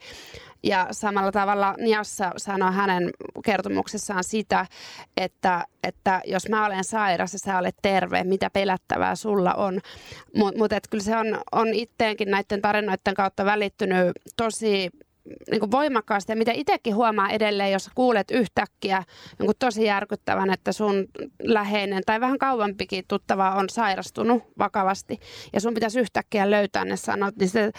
Ja 0.63 0.87
samalla 0.91 1.31
tavalla 1.31 1.75
Niassa 1.77 2.31
sanoi 2.37 2.73
hänen 2.73 3.09
kertomuksessaan 3.45 4.23
sitä, 4.23 4.65
että, 5.17 5.65
että 5.83 6.21
jos 6.25 6.49
mä 6.49 6.65
olen 6.65 6.83
sairas 6.83 7.33
ja 7.33 7.39
sä 7.39 7.57
olet 7.57 7.75
terve, 7.81 8.23
mitä 8.23 8.49
pelättävää 8.49 9.15
sulla 9.15 9.53
on. 9.53 9.79
Mutta 10.35 10.57
mut, 10.57 10.71
kyllä 10.89 11.03
se 11.03 11.17
on, 11.17 11.41
on 11.51 11.73
itteenkin 11.73 12.31
näiden 12.31 12.61
tarinoiden 12.61 13.13
kautta 13.15 13.45
välittynyt 13.45 14.11
tosi 14.37 14.89
niin 15.51 15.59
kuin 15.59 15.71
voimakkaasti. 15.71 16.31
Ja 16.31 16.35
mitä 16.35 16.51
itsekin 16.51 16.95
huomaa 16.95 17.29
edelleen, 17.29 17.71
jos 17.71 17.89
kuulet 17.95 18.31
yhtäkkiä 18.31 19.03
jonkun 19.39 19.55
tosi 19.59 19.83
järkyttävän, 19.83 20.53
että 20.53 20.71
sun 20.71 21.05
läheinen 21.43 22.03
tai 22.05 22.21
vähän 22.21 22.39
kauempikin 22.39 23.05
tuttava 23.07 23.51
on 23.51 23.69
sairastunut 23.69 24.43
vakavasti 24.57 25.19
ja 25.53 25.61
sun 25.61 25.73
pitäisi 25.73 25.99
yhtäkkiä 25.99 26.51
löytää 26.51 26.85
ne 26.85 26.97
sanot, 26.97 27.35
niin 27.35 27.49
se 27.49 27.71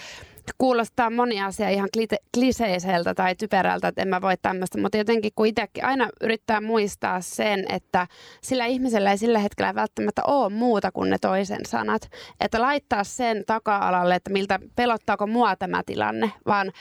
kuulostaa 0.59 1.11
moni 1.11 1.43
asia 1.43 1.71
ihan 1.71 1.89
kliseiseltä 2.35 3.15
tai 3.15 3.35
typerältä, 3.35 3.89
että 3.89 4.03
en 4.03 4.09
mä 4.09 4.21
voi 4.21 4.35
tämmöistä, 4.43 4.81
mutta 4.81 4.99
jotenkin 4.99 5.33
kun 5.37 5.47
itsekin 5.47 5.85
aina 5.85 6.09
yrittää 6.21 6.61
muistaa 6.61 7.21
sen, 7.21 7.65
että 7.69 8.07
sillä 8.43 8.67
ihmisellä 8.67 9.11
ei 9.11 9.19
sillä 9.19 9.39
hetkellä 9.39 9.75
välttämättä 9.75 10.23
ole 10.25 10.53
muuta 10.53 10.93
kuin 10.93 11.11
ne 11.11 11.19
toisen 11.19 11.67
sanat. 11.67 12.11
Että 12.41 12.63
laittaa 12.63 13.05
sen 13.05 13.45
taka-alalle, 13.47 14.15
että 14.15 14.31
miltä 14.31 14.59
pelottaako 14.77 15.27
mua 15.27 15.57
tämä 15.57 15.83
tilanne, 15.87 16.33
vaan 16.47 16.73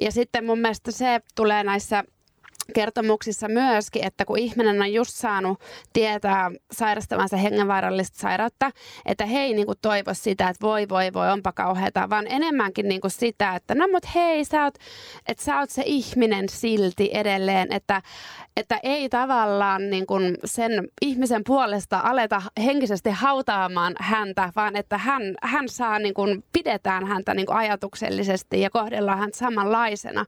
ja 0.00 0.12
sitten 0.12 0.44
mun 0.44 0.58
mielestä 0.58 0.90
se 0.92 1.20
tulee 1.34 1.64
näissä 1.64 2.04
kertomuksissa 2.74 3.48
myöskin, 3.48 4.04
että 4.04 4.24
kun 4.24 4.38
ihminen 4.38 4.82
on 4.82 4.92
just 4.92 5.14
saanut 5.14 5.60
tietää 5.92 6.50
sairastavansa 6.72 7.36
hengenvaarallista 7.36 8.18
sairautta, 8.18 8.70
että 9.06 9.26
he 9.26 9.38
niin 9.38 9.66
kuin 9.66 9.78
toivo 9.82 10.14
sitä, 10.14 10.48
että 10.48 10.66
voi 10.66 10.88
voi 10.88 11.12
voi, 11.12 11.30
onpa 11.30 11.52
kauheata, 11.52 12.10
vaan 12.10 12.26
enemmänkin 12.28 12.88
niin 12.88 13.00
kuin 13.00 13.10
sitä, 13.10 13.54
että 13.56 13.74
no 13.74 13.88
mut 13.92 14.14
hei, 14.14 14.44
sä 14.44 14.64
oot, 14.64 14.74
että 15.28 15.44
sä 15.44 15.58
oot 15.58 15.70
se 15.70 15.82
ihminen 15.86 16.48
silti 16.48 17.10
edelleen, 17.14 17.72
että, 17.72 18.02
että 18.56 18.80
ei 18.82 19.08
tavallaan 19.08 19.90
niin 19.90 20.06
kuin 20.06 20.36
sen 20.44 20.88
ihmisen 21.02 21.44
puolesta 21.46 22.00
aleta 22.04 22.42
henkisesti 22.64 23.10
hautaamaan 23.10 23.94
häntä, 24.00 24.52
vaan 24.56 24.76
että 24.76 24.98
hän, 24.98 25.22
hän 25.42 25.68
saa, 25.68 25.98
niin 25.98 26.14
kuin, 26.14 26.44
pidetään 26.52 27.06
häntä 27.06 27.34
niin 27.34 27.46
kuin 27.46 27.56
ajatuksellisesti 27.56 28.60
ja 28.60 28.70
kohdellaan 28.70 29.18
häntä 29.18 29.38
samanlaisena 29.38 30.24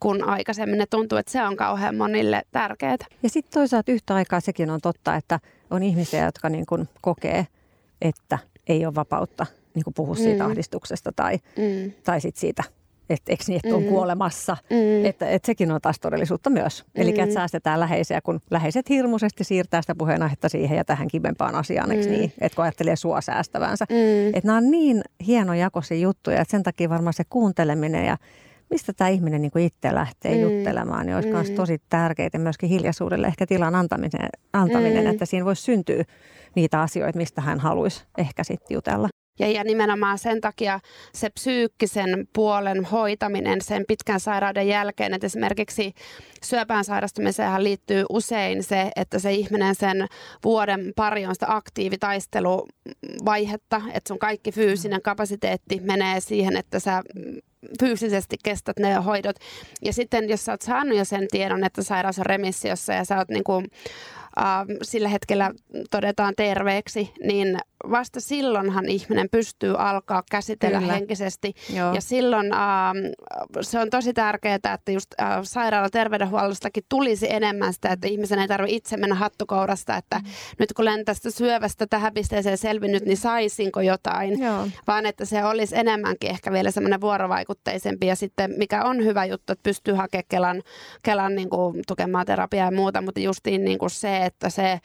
kuin 0.00 0.24
aikaisemmin. 0.24 0.78
Ne 0.78 0.86
tuntuu, 0.90 1.18
että 1.18 1.32
se 1.32 1.42
on 1.42 1.56
kauhean 1.56 1.96
monille 1.96 2.42
tärkeää. 2.52 2.96
Ja 3.22 3.28
sitten 3.28 3.52
toisaalta 3.52 3.92
yhtä 3.92 4.14
aikaa 4.14 4.40
sekin 4.40 4.70
on 4.70 4.80
totta, 4.80 5.16
että 5.16 5.40
on 5.70 5.82
ihmisiä, 5.82 6.24
jotka 6.24 6.48
niin 6.48 6.66
kuin 6.66 6.88
kokee, 7.00 7.46
että 8.02 8.38
ei 8.66 8.86
ole 8.86 8.94
vapautta 8.94 9.46
niin 9.74 9.84
kuin 9.84 9.94
puhua 9.94 10.14
siitä 10.14 10.44
mm. 10.44 10.50
ahdistuksesta 10.50 11.12
tai, 11.16 11.38
mm. 11.56 11.92
tai 12.04 12.20
sit 12.20 12.36
siitä 12.36 12.64
että 13.10 13.32
eikö 13.32 13.44
niin, 13.48 13.60
että 13.64 13.76
on 13.76 13.82
mm. 13.82 13.88
kuolemassa. 13.88 14.56
Mm. 14.70 15.04
Että, 15.04 15.28
että 15.28 15.46
sekin 15.46 15.70
on 15.70 15.80
taas 15.80 16.00
todellisuutta 16.00 16.50
myös. 16.50 16.84
Mm. 16.84 17.02
Eli 17.02 17.20
että 17.20 17.34
säästetään 17.34 17.80
läheisiä, 17.80 18.20
kun 18.20 18.40
läheiset 18.50 18.88
hirmuisesti 18.88 19.44
siirtää 19.44 19.82
sitä 19.82 19.94
puheenaihetta 19.94 20.48
siihen 20.48 20.76
ja 20.76 20.84
tähän 20.84 21.08
kivempaan 21.08 21.54
asiaan, 21.54 21.92
eikö 21.92 22.04
mm. 22.04 22.10
niin? 22.10 22.32
Että 22.40 22.56
kun 22.56 22.64
ajattelee 22.64 22.96
sua 22.96 23.20
säästävänsä. 23.20 23.86
Mm. 23.90 24.28
Että 24.28 24.46
nämä 24.46 24.58
on 24.58 24.70
niin 24.70 25.02
hienojakoisia 25.26 25.98
juttuja, 25.98 26.40
että 26.40 26.52
sen 26.52 26.62
takia 26.62 26.88
varmaan 26.88 27.14
se 27.14 27.24
kuunteleminen 27.30 28.06
ja 28.06 28.16
mistä 28.70 28.92
tämä 28.92 29.08
ihminen 29.08 29.42
niin 29.42 29.58
itse 29.58 29.94
lähtee 29.94 30.34
mm. 30.34 30.40
juttelemaan, 30.40 31.06
niin 31.06 31.16
olisi 31.16 31.50
mm. 31.50 31.56
tosi 31.56 31.78
tärkeää 31.88 32.30
myöskin 32.38 32.68
hiljaisuudelle 32.68 33.26
ehkä 33.26 33.46
tilan 33.46 33.74
antaminen, 33.74 34.28
antaminen 34.52 35.04
mm. 35.04 35.10
että 35.10 35.26
siinä 35.26 35.44
voisi 35.44 35.62
syntyä 35.62 36.04
niitä 36.54 36.80
asioita, 36.80 37.18
mistä 37.18 37.40
hän 37.40 37.60
haluaisi 37.60 38.04
ehkä 38.18 38.44
sitten 38.44 38.74
jutella. 38.74 39.08
Ja, 39.38 39.50
ja 39.50 39.64
nimenomaan 39.64 40.18
sen 40.18 40.40
takia 40.40 40.80
se 41.14 41.30
psyykkisen 41.30 42.28
puolen 42.32 42.84
hoitaminen 42.84 43.60
sen 43.60 43.84
pitkän 43.88 44.20
sairauden 44.20 44.68
jälkeen, 44.68 45.14
että 45.14 45.26
esimerkiksi 45.26 45.92
syöpään 46.44 46.84
sairastumiseen 46.84 47.64
liittyy 47.64 48.04
usein 48.10 48.62
se, 48.62 48.90
että 48.96 49.18
se 49.18 49.32
ihminen 49.32 49.74
sen 49.74 50.06
vuoden 50.44 50.92
pari 50.96 51.26
on 51.26 51.34
sitä 51.34 51.46
aktiivitaisteluvaihetta, 51.48 53.82
että 53.94 54.08
sun 54.08 54.18
kaikki 54.18 54.52
fyysinen 54.52 55.02
kapasiteetti 55.02 55.80
menee 55.80 56.20
siihen, 56.20 56.56
että 56.56 56.80
sä 56.80 57.02
fyysisesti 57.80 58.36
kestät 58.44 58.78
ne 58.78 58.94
hoidot. 58.94 59.36
Ja 59.82 59.92
sitten 59.92 60.28
jos 60.28 60.44
sä 60.44 60.52
oot 60.52 60.62
saanut 60.62 60.98
jo 60.98 61.04
sen 61.04 61.26
tiedon, 61.30 61.64
että 61.64 61.82
sairaus 61.82 62.18
on 62.18 62.26
remissiossa 62.26 62.92
ja 62.92 63.04
sä 63.04 63.16
oot 63.16 63.28
niin 63.28 63.44
kuin, 63.44 63.66
äh, 64.38 64.44
sillä 64.82 65.08
hetkellä 65.08 65.50
todetaan 65.90 66.34
terveeksi, 66.36 67.12
niin 67.24 67.58
vasta 67.90 68.20
silloinhan 68.20 68.88
ihminen 68.88 69.28
pystyy 69.30 69.74
alkaa 69.78 70.22
käsitellä 70.30 70.78
Kyllä. 70.78 70.92
henkisesti. 70.92 71.54
Joo. 71.74 71.94
Ja 71.94 72.00
silloin 72.00 72.52
äh, 72.52 72.60
se 73.60 73.78
on 73.78 73.90
tosi 73.90 74.12
tärkeää, 74.12 74.54
että 74.54 74.92
just 74.92 75.14
äh, 75.20 75.28
sairaala 75.42 75.90
terveydenhuollostakin 75.90 76.84
tulisi 76.88 77.26
enemmän 77.32 77.72
sitä, 77.72 77.88
että 77.88 78.08
ihmisen 78.08 78.38
ei 78.38 78.48
tarvitse 78.48 78.76
itse 78.76 78.96
mennä 78.96 79.14
hattukourasta, 79.14 79.96
että 79.96 80.18
mm. 80.18 80.24
nyt 80.58 80.72
kun 80.72 80.88
olen 80.88 81.04
tästä 81.04 81.30
syövästä 81.30 81.86
tähän 81.86 82.14
pisteeseen 82.14 82.58
selvinnyt, 82.58 83.04
niin 83.04 83.16
saisinko 83.16 83.80
jotain. 83.80 84.40
Joo. 84.40 84.68
Vaan 84.86 85.06
että 85.06 85.24
se 85.24 85.44
olisi 85.44 85.76
enemmänkin 85.76 86.30
ehkä 86.30 86.52
vielä 86.52 86.70
semmoinen 86.70 87.00
vuorovaikutteisempi. 87.00 88.06
Ja 88.06 88.16
sitten 88.16 88.54
mikä 88.56 88.84
on 88.84 89.04
hyvä 89.04 89.24
juttu, 89.24 89.52
että 89.52 89.62
pystyy 89.62 89.94
hakemaan 89.94 90.24
Kelan, 90.28 90.62
Kelan 91.02 91.34
niin 91.34 91.50
kuin, 91.50 91.82
tukemaa 91.86 92.24
terapiaa 92.24 92.66
ja 92.66 92.76
muuta, 92.76 93.02
mutta 93.02 93.20
justiin 93.20 93.64
niin 93.64 93.78
kuin 93.78 93.90
se, 93.90 94.24
että 94.24 94.50
se 94.50 94.80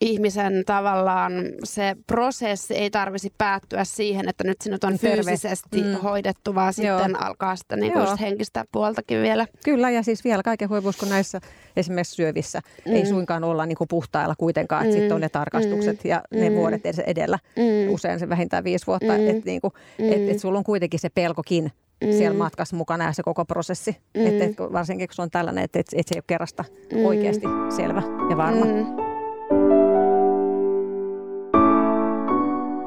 ihmisen 0.00 0.62
tavallaan 0.66 1.32
se 1.64 1.96
prosessi 2.06 2.74
ei 2.74 2.90
tarvisi 2.90 3.32
päättyä 3.38 3.84
siihen, 3.84 4.28
että 4.28 4.44
nyt 4.44 4.60
sinut 4.60 4.84
on 4.84 4.98
Terve. 4.98 5.14
fyysisesti 5.14 5.82
mm. 5.82 5.92
hoidettu, 5.92 6.54
vaan 6.54 6.74
Joo. 6.82 6.98
sitten 6.98 7.22
alkaa 7.22 7.56
sitä 7.56 7.76
niin 7.76 7.92
kuin 7.92 8.18
henkistä 8.18 8.64
puoltakin 8.72 9.22
vielä. 9.22 9.46
Kyllä, 9.64 9.90
ja 9.90 10.02
siis 10.02 10.24
vielä 10.24 10.42
kaiken 10.42 10.68
huipuus, 10.68 10.96
kun 10.96 11.08
näissä 11.08 11.40
esimerkiksi 11.76 12.14
syövissä 12.14 12.60
mm. 12.86 12.94
ei 12.94 13.06
suinkaan 13.06 13.44
olla 13.44 13.66
niin 13.66 13.78
kuin 13.78 13.88
puhtailla 13.88 14.34
kuitenkaan, 14.38 14.84
että 14.84 14.96
mm. 14.96 15.00
sitten 15.00 15.14
on 15.14 15.20
ne 15.20 15.28
tarkastukset 15.28 16.04
mm. 16.04 16.08
ja 16.08 16.22
ne 16.30 16.50
mm. 16.50 16.56
vuodet 16.56 16.82
edellä, 17.06 17.38
mm. 17.56 17.94
usein 17.94 18.18
se 18.18 18.28
vähintään 18.28 18.64
viisi 18.64 18.86
vuotta, 18.86 19.12
mm. 19.12 19.28
että 19.28 19.42
niin 19.44 19.60
kuin, 19.60 19.72
mm. 19.98 20.12
et, 20.12 20.28
et 20.28 20.40
sulla 20.40 20.58
on 20.58 20.64
kuitenkin 20.64 21.00
se 21.00 21.08
pelkokin 21.08 21.72
mm. 22.04 22.12
siellä 22.12 22.38
matkassa 22.38 22.76
mukana 22.76 23.04
ja 23.04 23.12
se 23.12 23.22
koko 23.22 23.44
prosessi. 23.44 23.96
Mm. 24.14 24.26
Et, 24.26 24.42
et, 24.42 24.58
varsinkin 24.58 25.08
kun 25.08 25.14
se 25.14 25.22
on 25.22 25.30
tällainen, 25.30 25.64
että 25.64 25.78
et, 25.78 25.86
et 25.94 26.08
se 26.08 26.14
ei 26.14 26.18
ole 26.18 26.24
kerrasta 26.26 26.64
mm. 26.92 27.04
oikeasti 27.04 27.46
selvä 27.76 28.02
ja 28.30 28.36
varma. 28.36 28.64
Mm. 28.64 29.03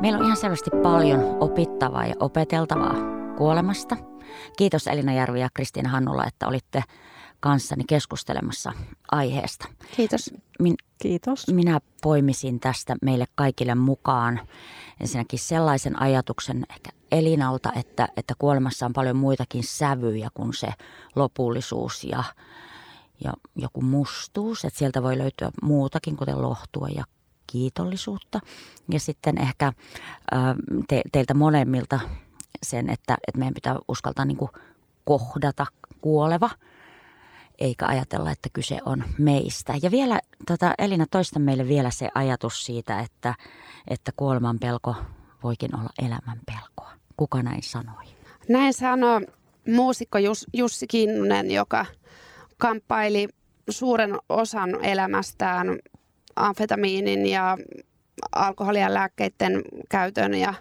Meillä 0.02 0.20
on 0.20 0.26
ihan 0.26 0.38
selvästi 0.38 0.70
paljon 0.84 1.38
opittavaa 1.40 2.06
ja 2.06 2.16
opeteltavaa 2.20 2.96
kuolemasta. 3.38 3.98
Kiitos 4.58 4.88
Elina 4.88 5.14
Järvi 5.14 5.42
ja 5.42 5.50
Kristiina 5.54 5.90
Hannula, 5.90 6.26
että 6.26 6.48
olitte 6.48 6.84
kanssani 7.40 7.84
keskustelemassa 7.88 8.74
aiheesta. 9.12 9.68
Kiitos. 9.96 10.34
Min, 10.60 10.76
Kiitos. 11.02 11.48
Minä 11.48 11.80
poimisin 12.02 12.60
tästä 12.60 12.96
meille 13.02 13.26
kaikille 13.36 13.76
mukaan 13.76 14.40
ensinnäkin 15.00 15.40
sellaisen 15.40 16.02
ajatuksen 16.02 16.66
ehkä 16.70 16.90
Elinalta, 17.12 17.74
että, 17.76 18.08
että 18.18 18.34
kuolemassa 18.38 18.86
on 18.86 18.94
paljon 18.94 19.16
muitakin 19.16 19.64
sävyjä 19.64 20.30
kuin 20.34 20.54
se 20.54 20.68
lopullisuus 21.16 22.04
ja, 22.04 22.24
ja 23.24 23.34
joku 23.56 23.82
mustuus. 23.82 24.66
Että 24.66 24.80
sieltä 24.80 25.04
voi 25.04 25.18
löytyä 25.18 25.52
muutakin, 25.62 26.18
kuten 26.18 26.42
lohtua 26.42 26.88
ja 26.88 27.04
kiitollisuutta. 27.48 28.40
Ja 28.92 29.00
sitten 29.00 29.42
ehkä 29.42 29.74
te, 30.88 31.02
teiltä 31.12 31.34
molemmilta 31.34 32.00
sen, 32.64 32.90
että, 32.90 33.18
että 33.28 33.40
meidän 33.40 33.54
pitää 33.54 33.80
uskaltaa 33.88 34.26
niin 34.26 34.38
kuin 34.38 34.52
kohdata 35.06 35.66
kuoleva, 36.02 36.50
eikä 37.60 37.86
ajatella, 37.86 38.32
että 38.32 38.50
kyse 38.54 38.80
on 38.86 39.04
meistä. 39.18 39.74
Ja 39.82 39.92
vielä, 39.92 40.20
tota, 40.48 40.74
Elina, 40.78 41.06
toista 41.12 41.40
meille 41.40 41.68
vielä 41.68 41.90
se 41.92 42.10
ajatus 42.16 42.66
siitä, 42.66 43.00
että, 43.00 43.36
että 43.88 44.12
kuoleman 44.16 44.60
pelko 44.60 44.96
voikin 45.44 45.76
olla 45.76 45.90
elämän 46.00 46.40
pelkoa. 46.46 46.92
Kuka 47.18 47.44
näin 47.44 47.64
sanoi? 47.64 48.04
Näin 48.50 48.74
sanoi 48.74 49.28
muusikko 49.68 50.18
Jussi 50.54 50.88
Kinnunen, 50.88 51.52
joka 51.52 51.86
kamppaili 52.58 53.28
suuren 53.70 54.18
osan 54.30 54.86
elämästään 54.86 55.80
amfetamiinin 56.38 57.26
ja 57.26 57.58
alkoholia 58.36 58.94
lääkkeiden 58.94 59.62
käytön 59.90 60.34
ja, 60.34 60.54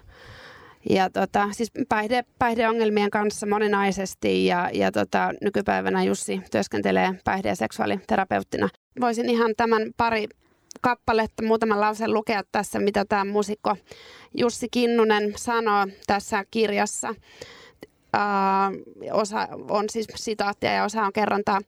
ja 0.89 1.09
tota, 1.09 1.49
siis 1.51 1.71
päihde, 1.89 2.23
päihdeongelmien 2.39 3.09
kanssa 3.09 3.47
moninaisesti 3.47 4.45
ja, 4.45 4.69
ja 4.73 4.91
tota, 4.91 5.33
nykypäivänä 5.41 6.03
Jussi 6.03 6.41
työskentelee 6.51 7.13
päihde- 7.23 7.49
ja 7.49 7.55
seksuaaliterapeuttina. 7.55 8.69
Voisin 9.01 9.29
ihan 9.29 9.53
tämän 9.57 9.81
pari 9.97 10.27
kappaletta, 10.81 11.43
muutaman 11.43 11.81
lauseen 11.81 12.13
lukea 12.13 12.43
tässä, 12.51 12.79
mitä 12.79 13.05
tämä 13.05 13.25
muusikko 13.25 13.75
Jussi 14.37 14.67
Kinnunen 14.71 15.33
sanoo 15.35 15.87
tässä 16.07 16.45
kirjassa. 16.51 17.15
Uh, 18.15 19.19
osa 19.19 19.47
on 19.69 19.85
siis 19.89 20.07
sitaattia 20.15 20.71
ja 20.71 20.83
osa 20.83 21.03
on 21.03 21.13
kerrontaa. 21.13 21.59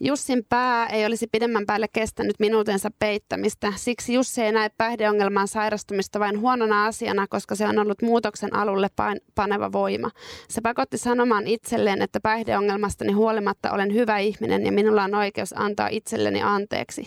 Jussin 0.00 0.44
pää 0.48 0.86
ei 0.86 1.06
olisi 1.06 1.26
pidemmän 1.26 1.66
päälle 1.66 1.86
kestänyt 1.92 2.34
minuutensa 2.38 2.90
peittämistä. 2.98 3.72
Siksi 3.76 4.14
Jussi 4.14 4.42
ei 4.42 4.52
näe 4.52 4.70
päihdeongelman 4.78 5.48
sairastumista 5.48 6.20
vain 6.20 6.40
huonona 6.40 6.86
asiana, 6.86 7.26
koska 7.26 7.54
se 7.54 7.68
on 7.68 7.78
ollut 7.78 8.02
muutoksen 8.02 8.56
alulle 8.56 8.88
pain- 8.96 9.20
paneva 9.34 9.72
voima. 9.72 10.10
Se 10.48 10.60
pakotti 10.60 10.98
sanomaan 10.98 11.46
itselleen, 11.46 12.02
että 12.02 12.20
päihdeongelmastani 12.20 13.12
huolimatta 13.12 13.72
olen 13.72 13.94
hyvä 13.94 14.18
ihminen 14.18 14.66
ja 14.66 14.72
minulla 14.72 15.04
on 15.04 15.14
oikeus 15.14 15.54
antaa 15.56 15.88
itselleni 15.88 16.42
anteeksi. 16.42 17.06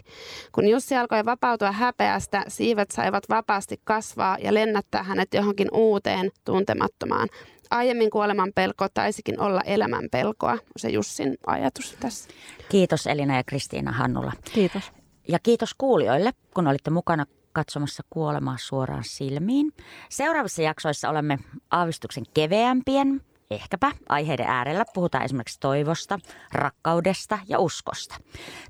Kun 0.52 0.68
Jussi 0.68 0.96
alkoi 0.96 1.26
vapautua 1.26 1.72
häpeästä, 1.72 2.44
siivet 2.48 2.92
saivat 2.92 3.24
vapaasti 3.30 3.82
kasvaa 3.84 4.38
ja 4.42 4.54
lennättää 4.54 5.04
hänet 5.04 5.34
johonkin 5.34 5.68
uuteen, 5.72 6.32
tuntemattomaan 6.46 7.30
aiemmin 7.72 8.10
kuoleman 8.10 8.52
pelko 8.56 8.88
taisikin 8.94 9.40
olla 9.40 9.62
elämän 9.62 10.08
pelkoa, 10.12 10.58
se 10.78 10.90
Jussin 10.90 11.38
ajatus 11.48 11.96
tässä. 12.00 12.30
Kiitos 12.70 13.08
Elina 13.08 13.36
ja 13.36 13.44
Kristiina 13.44 13.92
Hannula. 13.92 14.32
Kiitos. 14.54 14.92
Ja 15.28 15.40
kiitos 15.40 15.74
kuulijoille, 15.74 16.32
kun 16.54 16.68
olitte 16.68 16.90
mukana 16.90 17.26
katsomassa 17.54 18.04
kuolemaa 18.10 18.58
suoraan 18.60 19.04
silmiin. 19.04 19.74
Seuraavissa 20.10 20.62
jaksoissa 20.62 21.10
olemme 21.10 21.40
aavistuksen 21.72 22.24
keveämpien, 22.34 23.22
ehkäpä 23.52 23.92
aiheiden 24.10 24.48
äärellä. 24.48 24.86
Puhutaan 24.94 25.26
esimerkiksi 25.26 25.60
toivosta, 25.60 26.20
rakkaudesta 26.54 27.40
ja 27.48 27.60
uskosta. 27.60 28.16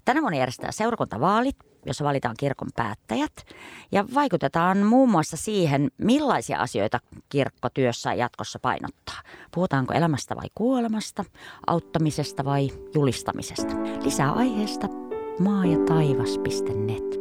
Tänä 0.06 0.22
vuonna 0.22 0.38
järjestetään 0.38 0.74
seurakuntavaalit, 0.74 1.58
jossa 1.86 2.04
valitaan 2.06 2.36
kirkon 2.40 2.70
päättäjät. 2.76 3.32
Ja 3.92 4.06
vaikutetaan 4.14 4.78
muun 4.78 5.12
muassa 5.12 5.38
siihen, 5.38 5.92
millaisia 5.98 6.60
asioita 6.60 7.00
kirkko 7.30 7.70
työssä 7.74 8.14
jatkossa 8.14 8.60
painottaa. 8.60 9.22
Puhutaanko 9.52 9.94
elämästä 9.94 10.36
vai 10.36 10.48
kuolemasta, 10.56 11.26
auttamisesta 11.68 12.46
vai 12.46 12.70
julistamisesta. 12.96 13.74
Lisää 14.04 14.32
aiheesta 14.32 14.88
maa 15.40 15.66
ja 15.66 15.78
taivas.net. 15.78 17.21